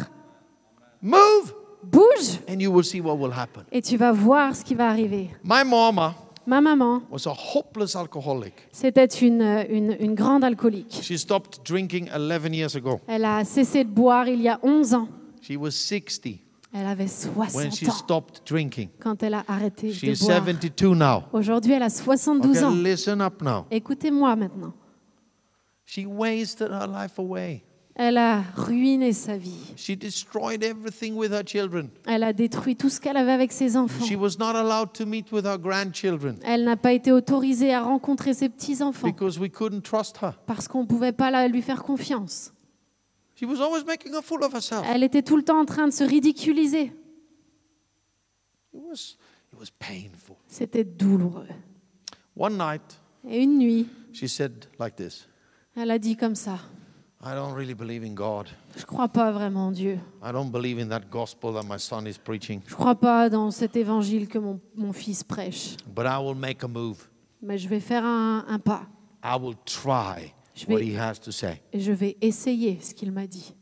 [1.02, 1.52] Move,
[1.82, 3.64] Bouge and you will see what will happen.
[3.70, 5.28] et tu vas voir ce qui va arriver.
[5.44, 6.14] My mama
[6.50, 8.52] Ma maman, was a hopeless alcoholic.
[8.72, 9.40] c'était une,
[9.70, 10.98] une, une grande alcoolique.
[11.00, 13.00] She stopped drinking 11 years ago.
[13.06, 15.08] Elle a cessé de boire il y a 11 ans.
[15.40, 16.40] She was 60
[16.72, 18.88] Elle avait when 60 she ans stopped drinking.
[18.98, 20.38] quand elle a arrêté She's de boire.
[20.38, 21.22] 72 now.
[21.32, 22.70] Aujourd'hui, elle a 72 Okay, ans.
[22.82, 23.66] listen up now.
[23.70, 24.72] Écoutez-moi maintenant.
[25.86, 27.62] She wasted her life away.
[28.02, 29.74] Elle a ruiné sa vie.
[29.76, 31.90] She destroyed everything with her children.
[32.06, 34.06] Elle a détruit tout ce qu'elle avait avec ses enfants.
[34.06, 37.82] She was not allowed to meet with her grandchildren Elle n'a pas été autorisée à
[37.82, 40.32] rencontrer ses petits-enfants because we couldn't trust her.
[40.46, 42.54] parce qu'on ne pouvait pas lui faire confiance.
[43.38, 44.82] She was always making a fool of herself.
[44.88, 46.94] Elle était tout le temps en train de se ridiculiser.
[48.72, 49.18] It was,
[49.52, 50.36] it was painful.
[50.48, 51.48] C'était douloureux.
[52.34, 52.98] One night,
[53.28, 55.26] Et une nuit, she said like this
[55.76, 56.58] elle a dit comme ça,
[57.22, 58.46] I don't really believe in God.
[58.74, 59.98] je ne crois pas vraiment en Dieu.
[60.24, 62.62] I don't believe in that gospel that my son is preaching.
[62.66, 65.76] Je ne crois pas dans cet évangile que mon, mon fils prêche.
[65.94, 67.08] But I will make a move.
[67.42, 68.86] Mais je vais faire un, un pas
[69.22, 71.60] I will try Je what vais- he has to say.
[71.72, 73.54] et je vais essayer ce qu'il m'a dit.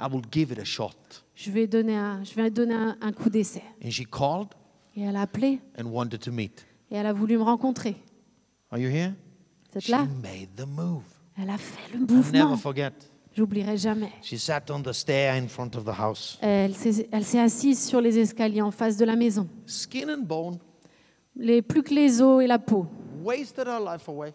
[0.00, 0.94] I will give it a shot.
[1.34, 3.62] Je vais donner un, je vais donner un, un coup d'essai.
[3.84, 4.48] And she called
[4.96, 6.64] Et elle a appelé and wanted to meet.
[6.90, 7.96] et elle a voulu me rencontrer.
[8.70, 9.12] Are you here?
[9.70, 10.06] Vous êtes She là?
[10.22, 11.02] made the move.
[11.40, 12.56] Elle a fait le I'll never mouvement.
[12.56, 12.92] forget.
[13.36, 14.10] J'oublierai jamais.
[14.22, 16.36] She sat on the stair in front of the house.
[16.42, 19.48] Elle s'est elle s'est assise sur les escaliers en face de la maison.
[19.66, 20.58] Skin and bone,
[21.36, 22.86] Les, plus que les os et la peau.
[23.22, 24.32] wasted her life away.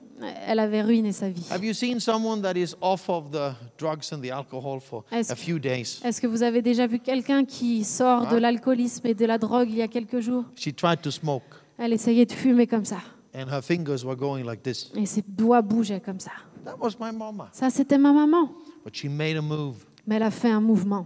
[0.47, 1.45] Elle avait ruiné sa vie.
[1.51, 5.31] Have you seen someone that is off of the drugs and the alcohol for Est-ce-
[5.33, 5.99] a few days?
[6.03, 9.67] Est-ce que vous avez déjà vu quelqu'un qui sort de l'alcoolisme et de la drogue
[9.69, 10.45] il y a quelques jours?
[10.55, 11.43] She tried to smoke,
[11.77, 12.99] Elle essayait de fumer comme ça.
[13.35, 14.89] and her fingers were going like this.
[14.95, 16.31] Et ses doigts bougeaient comme ça.
[16.65, 17.49] That was my mama.
[17.53, 18.49] Ça, c'était ma maman.
[18.83, 19.85] But she made a move.
[20.05, 21.05] Mais elle a fait un mouvement.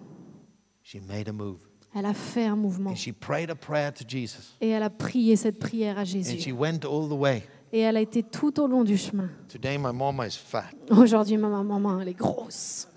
[0.84, 1.60] She made a move.
[1.95, 2.91] Elle a fait un mouvement.
[2.91, 4.55] And she prayed a prayer to Jesus.
[4.62, 6.51] Et elle a prié cette prière à And she Jésus.
[6.53, 7.43] went all the way.
[7.72, 9.30] Et elle a été tout au long du chemin.
[9.47, 10.72] Today, my mama is fat.
[10.89, 12.88] Aujourd'hui, ma maman, elle est grosse.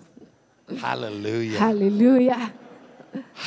[0.81, 1.63] Hallelujah.
[1.63, 2.37] Alléluia.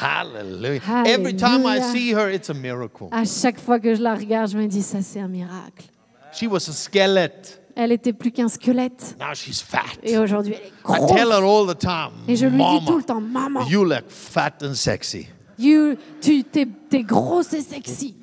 [0.00, 0.80] Hallelujah.
[1.06, 1.92] Every time I Hallelujah.
[1.92, 3.08] see her, it's a miracle.
[3.10, 5.86] À chaque fois que je la regarde, je me dis, ça, c'est un miracle.
[6.32, 7.58] She was a skeleton.
[7.76, 9.16] Elle était plus qu'un squelette.
[9.20, 9.84] Now she's fat.
[10.02, 11.68] Et aujourd'hui, elle est I tell her grosse.
[11.68, 14.54] all the time, Et je lui dis tout le Mama, temps, maman, you look fat
[14.62, 15.28] and sexy.
[15.58, 18.14] you, tu t'es, t'es grosse et sexy.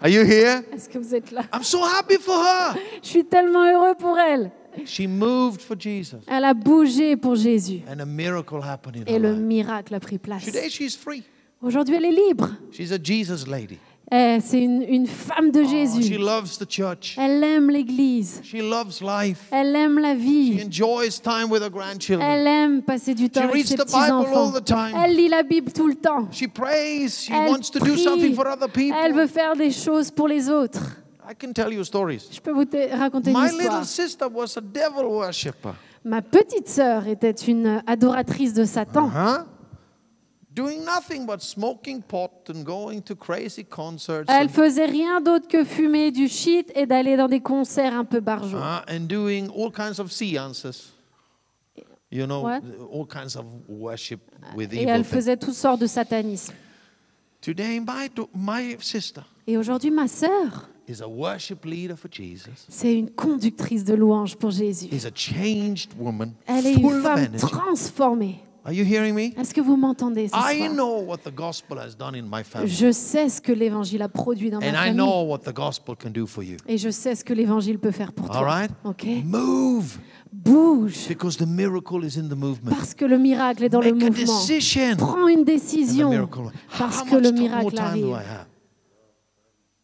[0.00, 0.62] Are you here?
[0.72, 1.42] Est-ce que vous êtes là?
[1.52, 2.74] I'm so happy for her.
[3.02, 4.50] Je suis tellement heureux pour elle.
[4.86, 7.80] She moved for Jesus, Elle a bougé pour Jésus.
[7.90, 9.40] and a miracle happened in Et her le life.
[9.42, 10.44] miracle a pris place.
[10.46, 11.22] Today, she's free.
[11.60, 12.48] Aujourd'hui, elle est libre.
[12.72, 13.78] She's a Jesus lady.
[14.14, 16.18] Eh, C'est une, une femme de Oh, she Jésus.
[16.18, 17.16] loves the church.
[17.18, 18.40] Elle aime l'Église.
[18.44, 19.44] She loves life.
[19.50, 20.62] Elle aime la She vie.
[20.66, 22.20] enjoys time with her grandchildren.
[22.28, 24.52] Elle aime passer du temps She avec ses the Bible all petits-enfants.
[24.60, 25.00] the time.
[25.02, 26.28] Elle lit la Bible tout le temps.
[26.30, 27.08] She prays.
[27.08, 28.04] She Elle wants to do prie.
[28.04, 28.98] something for other people.
[29.02, 30.98] Elle veut faire des choses pour les autres.
[31.30, 32.28] I can tell you stories.
[32.30, 33.80] Je peux vous te- raconter une My histoire.
[33.80, 35.70] little sister was a devil worshipper.
[36.04, 39.06] Ma petite sœur était une adoratrice de Satan.
[39.08, 39.44] Huh?
[44.28, 48.20] Elle faisait rien d'autre que fumer du shit et d'aller dans des concerts un peu
[48.20, 48.58] barjots.
[48.88, 50.92] and doing all kinds of seances.
[52.10, 52.60] You know, What?
[52.92, 54.20] all kinds of worship
[54.54, 56.52] with Et elle faisait toutes sortes de satanisme.
[57.40, 62.66] Today, my, my sister Et aujourd'hui, ma sœur, is a worship leader for Jesus.
[62.68, 64.88] c'est une conductrice de louange pour Jésus.
[64.92, 68.40] Is a changed woman, Elle est une of femme transformée.
[68.64, 69.32] Are you hearing me?
[69.36, 70.70] Est-ce que vous m'entendez ce I soir?
[70.72, 74.08] know what the gospel has done in my family, Je sais ce que l'évangile a
[74.08, 74.94] produit dans ma and I famille.
[74.94, 76.56] know what the gospel can do for you.
[76.68, 78.46] Et je sais ce que l'évangile peut faire pour All toi.
[78.46, 78.70] right?
[78.84, 79.04] Ok?
[79.24, 79.98] Move
[80.32, 81.08] Bouge.
[81.08, 82.70] because the miracle is in the movement.
[82.70, 84.40] Parce que le miracle est dans le Make a mouvement.
[84.40, 84.96] decision.
[84.96, 86.10] Prends une and the décision.
[86.10, 86.40] miracle.
[86.78, 88.26] Parce How que le more miracle time do I arrive.
[88.28, 88.46] have?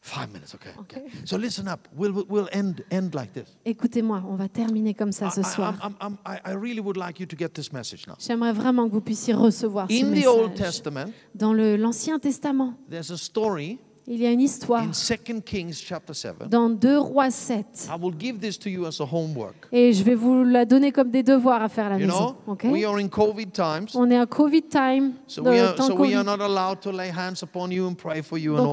[0.09, 0.71] Five minutes, okay.
[0.81, 1.05] Okay.
[1.25, 1.87] So listen up.
[1.97, 3.57] We'll, we'll- end, end like this.
[3.65, 5.75] Écoutez-moi, on va terminer comme ça ce soir.
[5.83, 8.15] I'm- I'm- I'm- I- I really would like you to get this message now.
[8.19, 10.67] J'aimerais vraiment que vous puissiez recevoir ce In the Old message.
[10.67, 13.79] Testament, Dans l'Ancien Testament, there's a story
[14.11, 16.49] Il y a une histoire in 2 Kings chapter 7.
[16.49, 17.91] dans 2 Rois 7.
[17.91, 19.69] I will give this to you as a homework.
[19.71, 22.35] Et je vais vous la donner comme des devoirs à faire à la maison.
[22.47, 22.65] know, ok?
[22.71, 25.47] we are in COVID times, On est à Covid time, Donc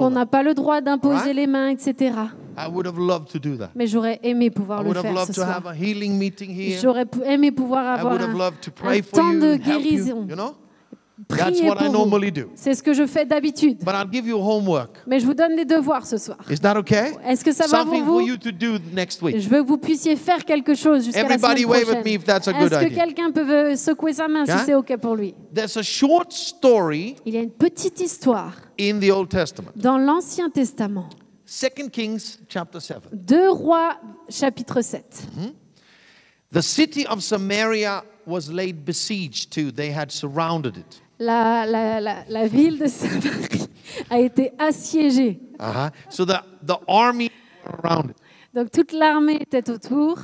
[0.02, 2.16] on n'a pas le droit d'imposer les mains, etc.
[2.58, 3.72] I would have loved to do that.
[3.76, 5.74] Mais j'aurais aimé pouvoir I le would have faire loved ce to have soir.
[5.74, 6.80] a healing meeting here.
[6.82, 10.26] J'aurais aimé pouvoir avoir un, un pray for temps you, de guérison.
[11.18, 11.93] You know, that's Prier what I pour vous.
[11.93, 12.49] normally do.
[12.55, 13.78] C'est ce que je fais d'habitude.
[13.86, 14.97] But I'll give you homework.
[15.07, 16.38] Mais je vous donne des devoirs ce soir.
[16.49, 17.13] Is that okay?
[17.26, 18.28] Est-ce que ça va pour Something for vous?
[18.28, 19.39] you to do next week.
[19.39, 22.03] Je veux que vous puissiez faire quelque chose jusqu'à la semaine prochaine.
[22.03, 23.05] me if that's a good Est-ce que idea.
[23.05, 24.57] quelqu'un peut euh, secouer sa main Yeah?
[24.59, 25.34] si c'est OK pour lui?
[25.53, 29.72] There's a short story Il y a une petite histoire in the Old Testament.
[29.78, 31.07] dans l'Ancien Testament.
[31.47, 32.97] 2 Kings chapter 7.
[33.13, 33.95] 2 Rois
[34.30, 35.03] chapitre 7.
[36.51, 39.72] The city of Samaria was laid besiege too.
[39.72, 41.01] They had surrounded it.
[41.20, 43.68] La, la- la- la ville de Samarie
[44.09, 45.39] a été assiégée.
[45.59, 45.89] Uh-huh.
[46.09, 46.34] So the,
[46.66, 47.32] the army
[47.66, 48.18] were around it.
[48.53, 50.18] Donc toute l'armée était autour.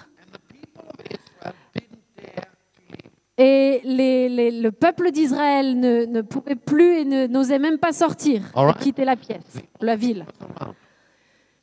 [3.37, 7.91] Et les- les- le peuple d'Israël ne, ne pouvait plus et ne- n'osait même pas
[7.93, 8.77] sortir, right.
[8.79, 10.25] quitter la pièce, la ville.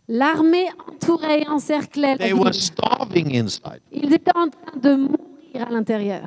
[0.08, 2.54] L'armée entourait et encerclait la They were ville.
[2.60, 3.80] starving inside.
[3.92, 6.26] Ils étaient en train de mourir à l'intérieur.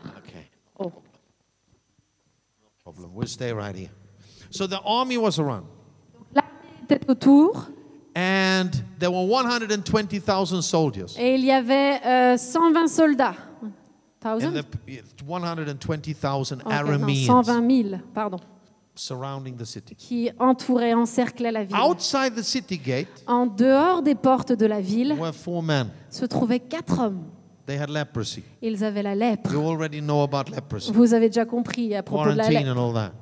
[2.92, 3.12] Problem.
[3.16, 3.90] We'll stay right here.
[4.50, 5.66] So the army was around.
[6.36, 7.68] L'armée était autour
[8.14, 8.70] And
[9.00, 11.16] there were 120,000 soldiers.
[11.18, 13.36] et il y avait euh, 120 soldats.
[13.64, 13.72] And
[14.20, 14.52] Thousand?
[14.54, 14.66] the
[15.26, 18.38] 120,000 Ok, non, Arameans 120 000, pardon,
[18.94, 19.96] surrounding the city.
[19.96, 21.78] qui entouraient, encerclaient la ville.
[21.78, 25.90] Outside the city gate En dehors des portes de la ville were four men.
[26.10, 27.24] se trouvaient quatre hommes.
[27.72, 28.44] They had leprosy.
[28.62, 29.50] Ils avaient la lèpre.
[29.54, 32.78] You already know about leprosy, Vous avez déjà compris à propos de la quarantine lèpre,
[32.78, 33.14] and all that.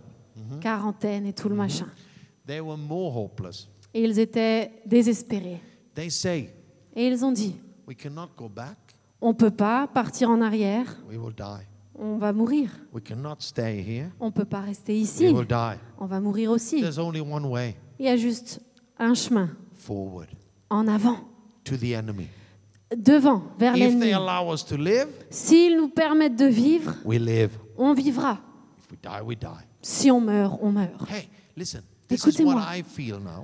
[0.59, 1.85] quarantaine et tout le machin.
[2.47, 3.67] They were more hopeless.
[3.93, 5.61] Et ils étaient désespérés.
[5.93, 6.49] They say,
[6.95, 8.77] Et ils ont dit, We cannot go back.
[9.21, 11.63] on ne peut pas partir en arrière, We will die.
[11.95, 12.71] on va mourir.
[12.91, 14.09] We cannot stay here.
[14.19, 15.77] On ne peut pas rester We ici, will die.
[15.99, 16.81] on va mourir aussi.
[16.81, 18.61] There's only one way Il y a juste
[18.97, 20.27] un chemin forward
[20.71, 21.17] en avant,
[21.65, 22.25] to the enemy.
[22.95, 24.11] Devant, vers l'ennemi.
[25.29, 27.51] S'ils nous permettent de vivre, we live.
[27.77, 28.39] on vivra.
[28.79, 29.65] If we die, we die.
[29.81, 31.09] Si on meurt, on meurt.
[31.09, 31.29] Hey,
[32.09, 32.61] Écoutez-moi.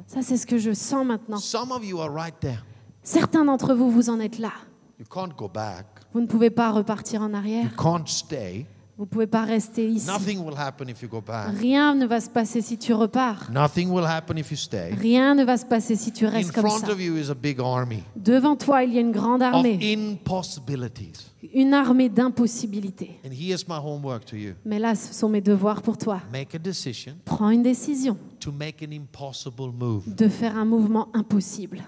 [0.07, 1.37] Ça, c'est ce que je sens maintenant.
[1.37, 2.63] Some of you are right there.
[3.03, 4.51] Certains d'entre vous, vous en êtes là.
[4.99, 5.85] You can't go back.
[6.13, 7.65] Vous ne pouvez pas repartir en arrière.
[7.65, 8.65] You can't stay.
[8.97, 10.07] Vous ne pouvez pas rester ici.
[10.07, 11.49] Nothing will happen if you go back.
[11.59, 13.49] Rien ne va se passer si tu repars.
[13.51, 14.93] Nothing will happen if you stay.
[14.93, 16.91] Rien ne va se passer si tu In restes comme front ça.
[16.93, 19.77] of you is a big army Devant toi, il y a une grande of armée,
[19.93, 21.25] impossibilities.
[21.53, 23.19] une armée d'impossibilités.
[23.25, 26.21] And here's my homework to you Mais là, ce sont mes devoirs pour toi.
[26.31, 30.03] make a decision Prends une décision to make an impossible move.
[30.15, 31.83] de faire un mouvement impossible.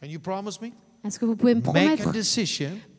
[0.00, 0.68] Can you promise me?
[1.04, 2.12] Est-ce que vous pouvez me promettre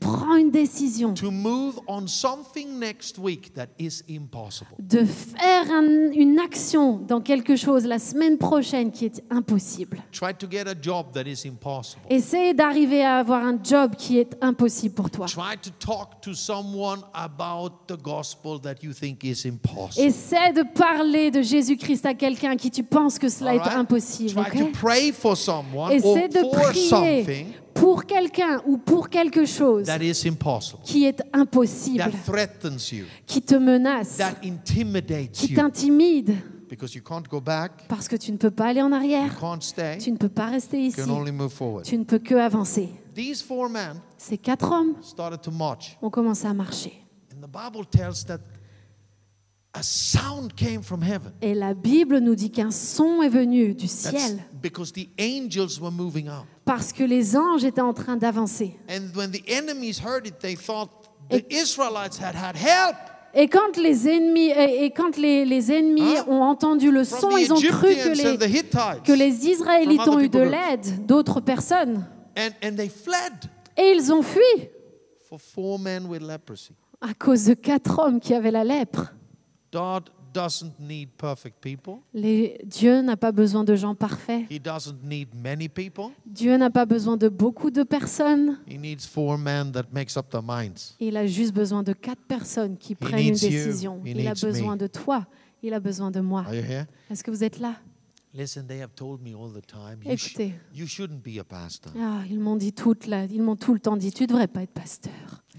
[0.04, 4.76] Prends une décision to move on something next week that is impossible.
[4.80, 9.98] de faire un- une action dans quelque chose la semaine prochaine qui est impossible.
[10.12, 12.02] Try to get a job that is impossible.
[12.10, 15.26] Essaye d'arriver à avoir un job qui est impossible pour toi.
[15.28, 20.06] Try to talk to someone about the gospel that you think is impossible.
[20.06, 24.32] Essaie de parler de Jésus-Christ à quelqu'un qui tu penses que cela est impossible.
[24.44, 24.72] Try ok?
[24.74, 29.46] to pray for someone Essaie or de for prier something pour quelqu'un ou pour quelque
[29.46, 35.40] chose that is impossible, qui est impossible, that threatens you, qui te menace, that intimidates
[35.40, 36.36] qui you, t'intimide,
[36.70, 39.40] because you can't go back, parce que tu ne peux pas aller en you arrière,
[39.40, 41.84] can't stay, tu ne peux pas rester you ici, can only move forward.
[41.86, 42.90] tu ne peux que avancer.
[43.16, 46.94] These four men Ces quatre hommes started to march, ont commencé à marcher.
[47.32, 48.40] and the Bible tells that
[49.74, 51.34] a sound came from heaven.
[51.42, 55.92] Et la Bible nous dit qu'un son est venu du ciel because the angels were
[55.92, 56.46] moving out.
[56.66, 58.76] parce que les anges étaient en train d'avancer.
[58.90, 60.90] And when the enemies heard it, they thought
[61.30, 62.96] the Israelites had had help
[63.36, 67.52] Et quand les ennemis, et, et quand les, les ennemis ont entendu le son, ils
[67.52, 69.04] ont cru que les, Hittites.
[69.04, 72.06] que les Israélites ont eu de l'aide d'autres personnes.
[72.38, 73.34] And, and they fled
[73.76, 74.70] Et ils ont fui
[75.28, 76.74] for four men with leprosy.
[77.02, 79.16] à cause de quatre hommes qui avaient la lèpre.
[79.74, 80.04] God
[80.34, 81.96] doesn't need perfect people.
[82.14, 84.46] Les- Dieu n'a pas besoin de gens parfaits.
[84.50, 86.06] He doesn't need many people.
[86.26, 88.60] Dieu n'a pas besoin de beaucoup de personnes.
[88.68, 90.96] He needs four men that makes up their minds.
[91.00, 93.50] Il a juste besoin de quatre personnes qui prennent une you.
[93.50, 94.02] décision.
[94.06, 94.80] He Il a needs besoin me.
[94.80, 95.26] de toi.
[95.62, 96.42] Il a besoin de moi.
[96.48, 96.86] Are you here?
[97.10, 97.76] Est-ce que vous êtes là?
[98.36, 100.54] Listen, they have told me all the time, you, sh- Écoutez.
[100.74, 101.92] you shouldn't be a pastor.
[101.96, 104.64] Ah, Ils m'ont dit toute la- ils m'ont tout le temps dit, tu devrais pas
[104.64, 105.14] être pasteur.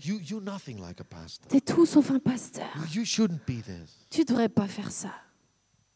[0.05, 1.47] You, you're nothing like a pastor.
[1.49, 2.67] T'es tout sauf un pasteur.
[2.93, 3.97] You, shouldn't be this.
[4.11, 5.11] Tu devrais pas faire ça.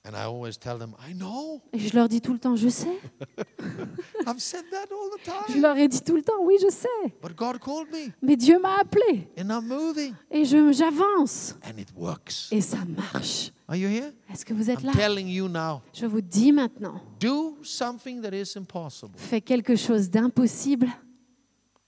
[0.09, 1.61] And I always tell them, I know.
[1.70, 2.98] Et je leur dis tout le temps, je sais.
[4.26, 5.61] I've said that all the Je time.
[5.62, 6.88] leur ai dit tout le temps, oui, je sais.
[7.22, 10.14] But God called me Mais Dieu m'a appelé and I'm moving.
[10.30, 12.48] et j'avance And it works.
[12.50, 13.52] et ça marche.
[13.68, 14.12] Are you here?
[14.32, 14.92] Est-ce que vous êtes I'm là?
[14.92, 15.82] telling you now.
[15.92, 19.12] Je vous dis maintenant, Do something that is impossible.
[19.16, 20.88] fais quelque chose d'impossible,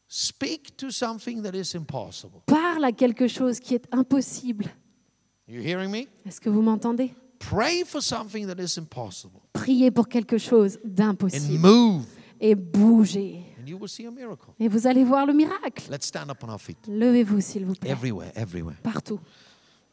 [0.08, 2.40] Speak to something that is impossible.
[2.44, 4.66] parle à quelque chose qui est impossible.
[5.48, 6.06] You hearing me?
[6.26, 7.14] Est-ce que vous m'entendez?
[7.40, 9.40] Pray for something that is impossible.
[9.52, 12.04] Priez pour quelque chose And d'impossible move.
[12.40, 13.42] et bougez.
[13.58, 14.50] And you will see a miracle.
[14.60, 15.84] Et vous allez voir le miracle.
[15.90, 16.78] Let's stand up on our feet.
[16.86, 18.76] Levez-vous, s'il vous plaît, Everywhere, everywhere.
[18.82, 19.18] partout.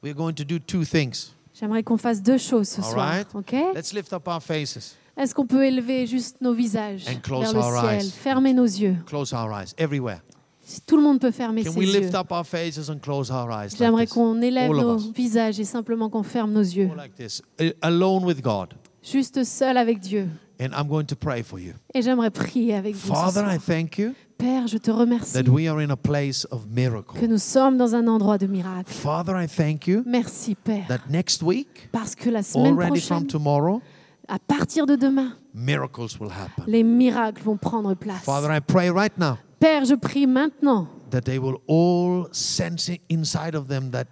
[0.04, 1.32] We're going to do two things.
[1.60, 3.08] J'aimerais qu'on fasse deux choses ce All soir.
[3.16, 3.28] right?
[3.34, 3.74] ok?
[3.74, 4.96] Let's lift up our faces.
[5.18, 8.12] Est-ce qu'on peut élever juste nos visages And vers le ciel, eyes.
[8.12, 9.74] fermer nos yeux Close our eyes.
[9.78, 10.20] Everywhere.
[10.70, 12.00] Si tout le monde peut fermer Can ses we yeux.
[12.02, 13.72] lift up our faces and close our eyes?
[13.72, 16.90] Like J'aimerais qu'on élève All nos visages et simplement qu'on ferme nos yeux.
[16.92, 17.42] All like this.
[17.58, 18.74] A- Alone with God.
[19.02, 20.28] Juste seul avec Dieu.
[20.60, 21.72] And I'm going to pray for you.
[21.94, 23.08] Et j'aimerais prier avec vous.
[23.08, 23.54] ce Father, soir.
[23.56, 27.18] I thank you Père, je te remercie that we are in a place of miracle.
[27.18, 28.92] que nous sommes dans un endroit de miracle.
[28.92, 30.86] Father, I thank you Merci, Père.
[30.90, 33.82] that next week, Parce que la semaine already from prochaine, tomorrow,
[34.28, 36.66] à partir de demain, miracles will happen.
[36.68, 38.24] les miracles vont prendre place.
[38.24, 43.02] Father, I pray right now Père, je prie maintenant that they will all sense it
[43.10, 44.06] inside of them that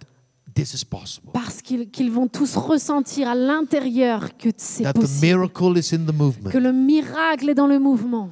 [0.54, 1.30] this is possible.
[1.32, 6.06] parce qu'ils vont tous ressentir à l'intérieur que c'est That the possible, miracle is in
[6.06, 6.50] the movement.
[6.50, 8.30] que le miracle est dans le mouvement.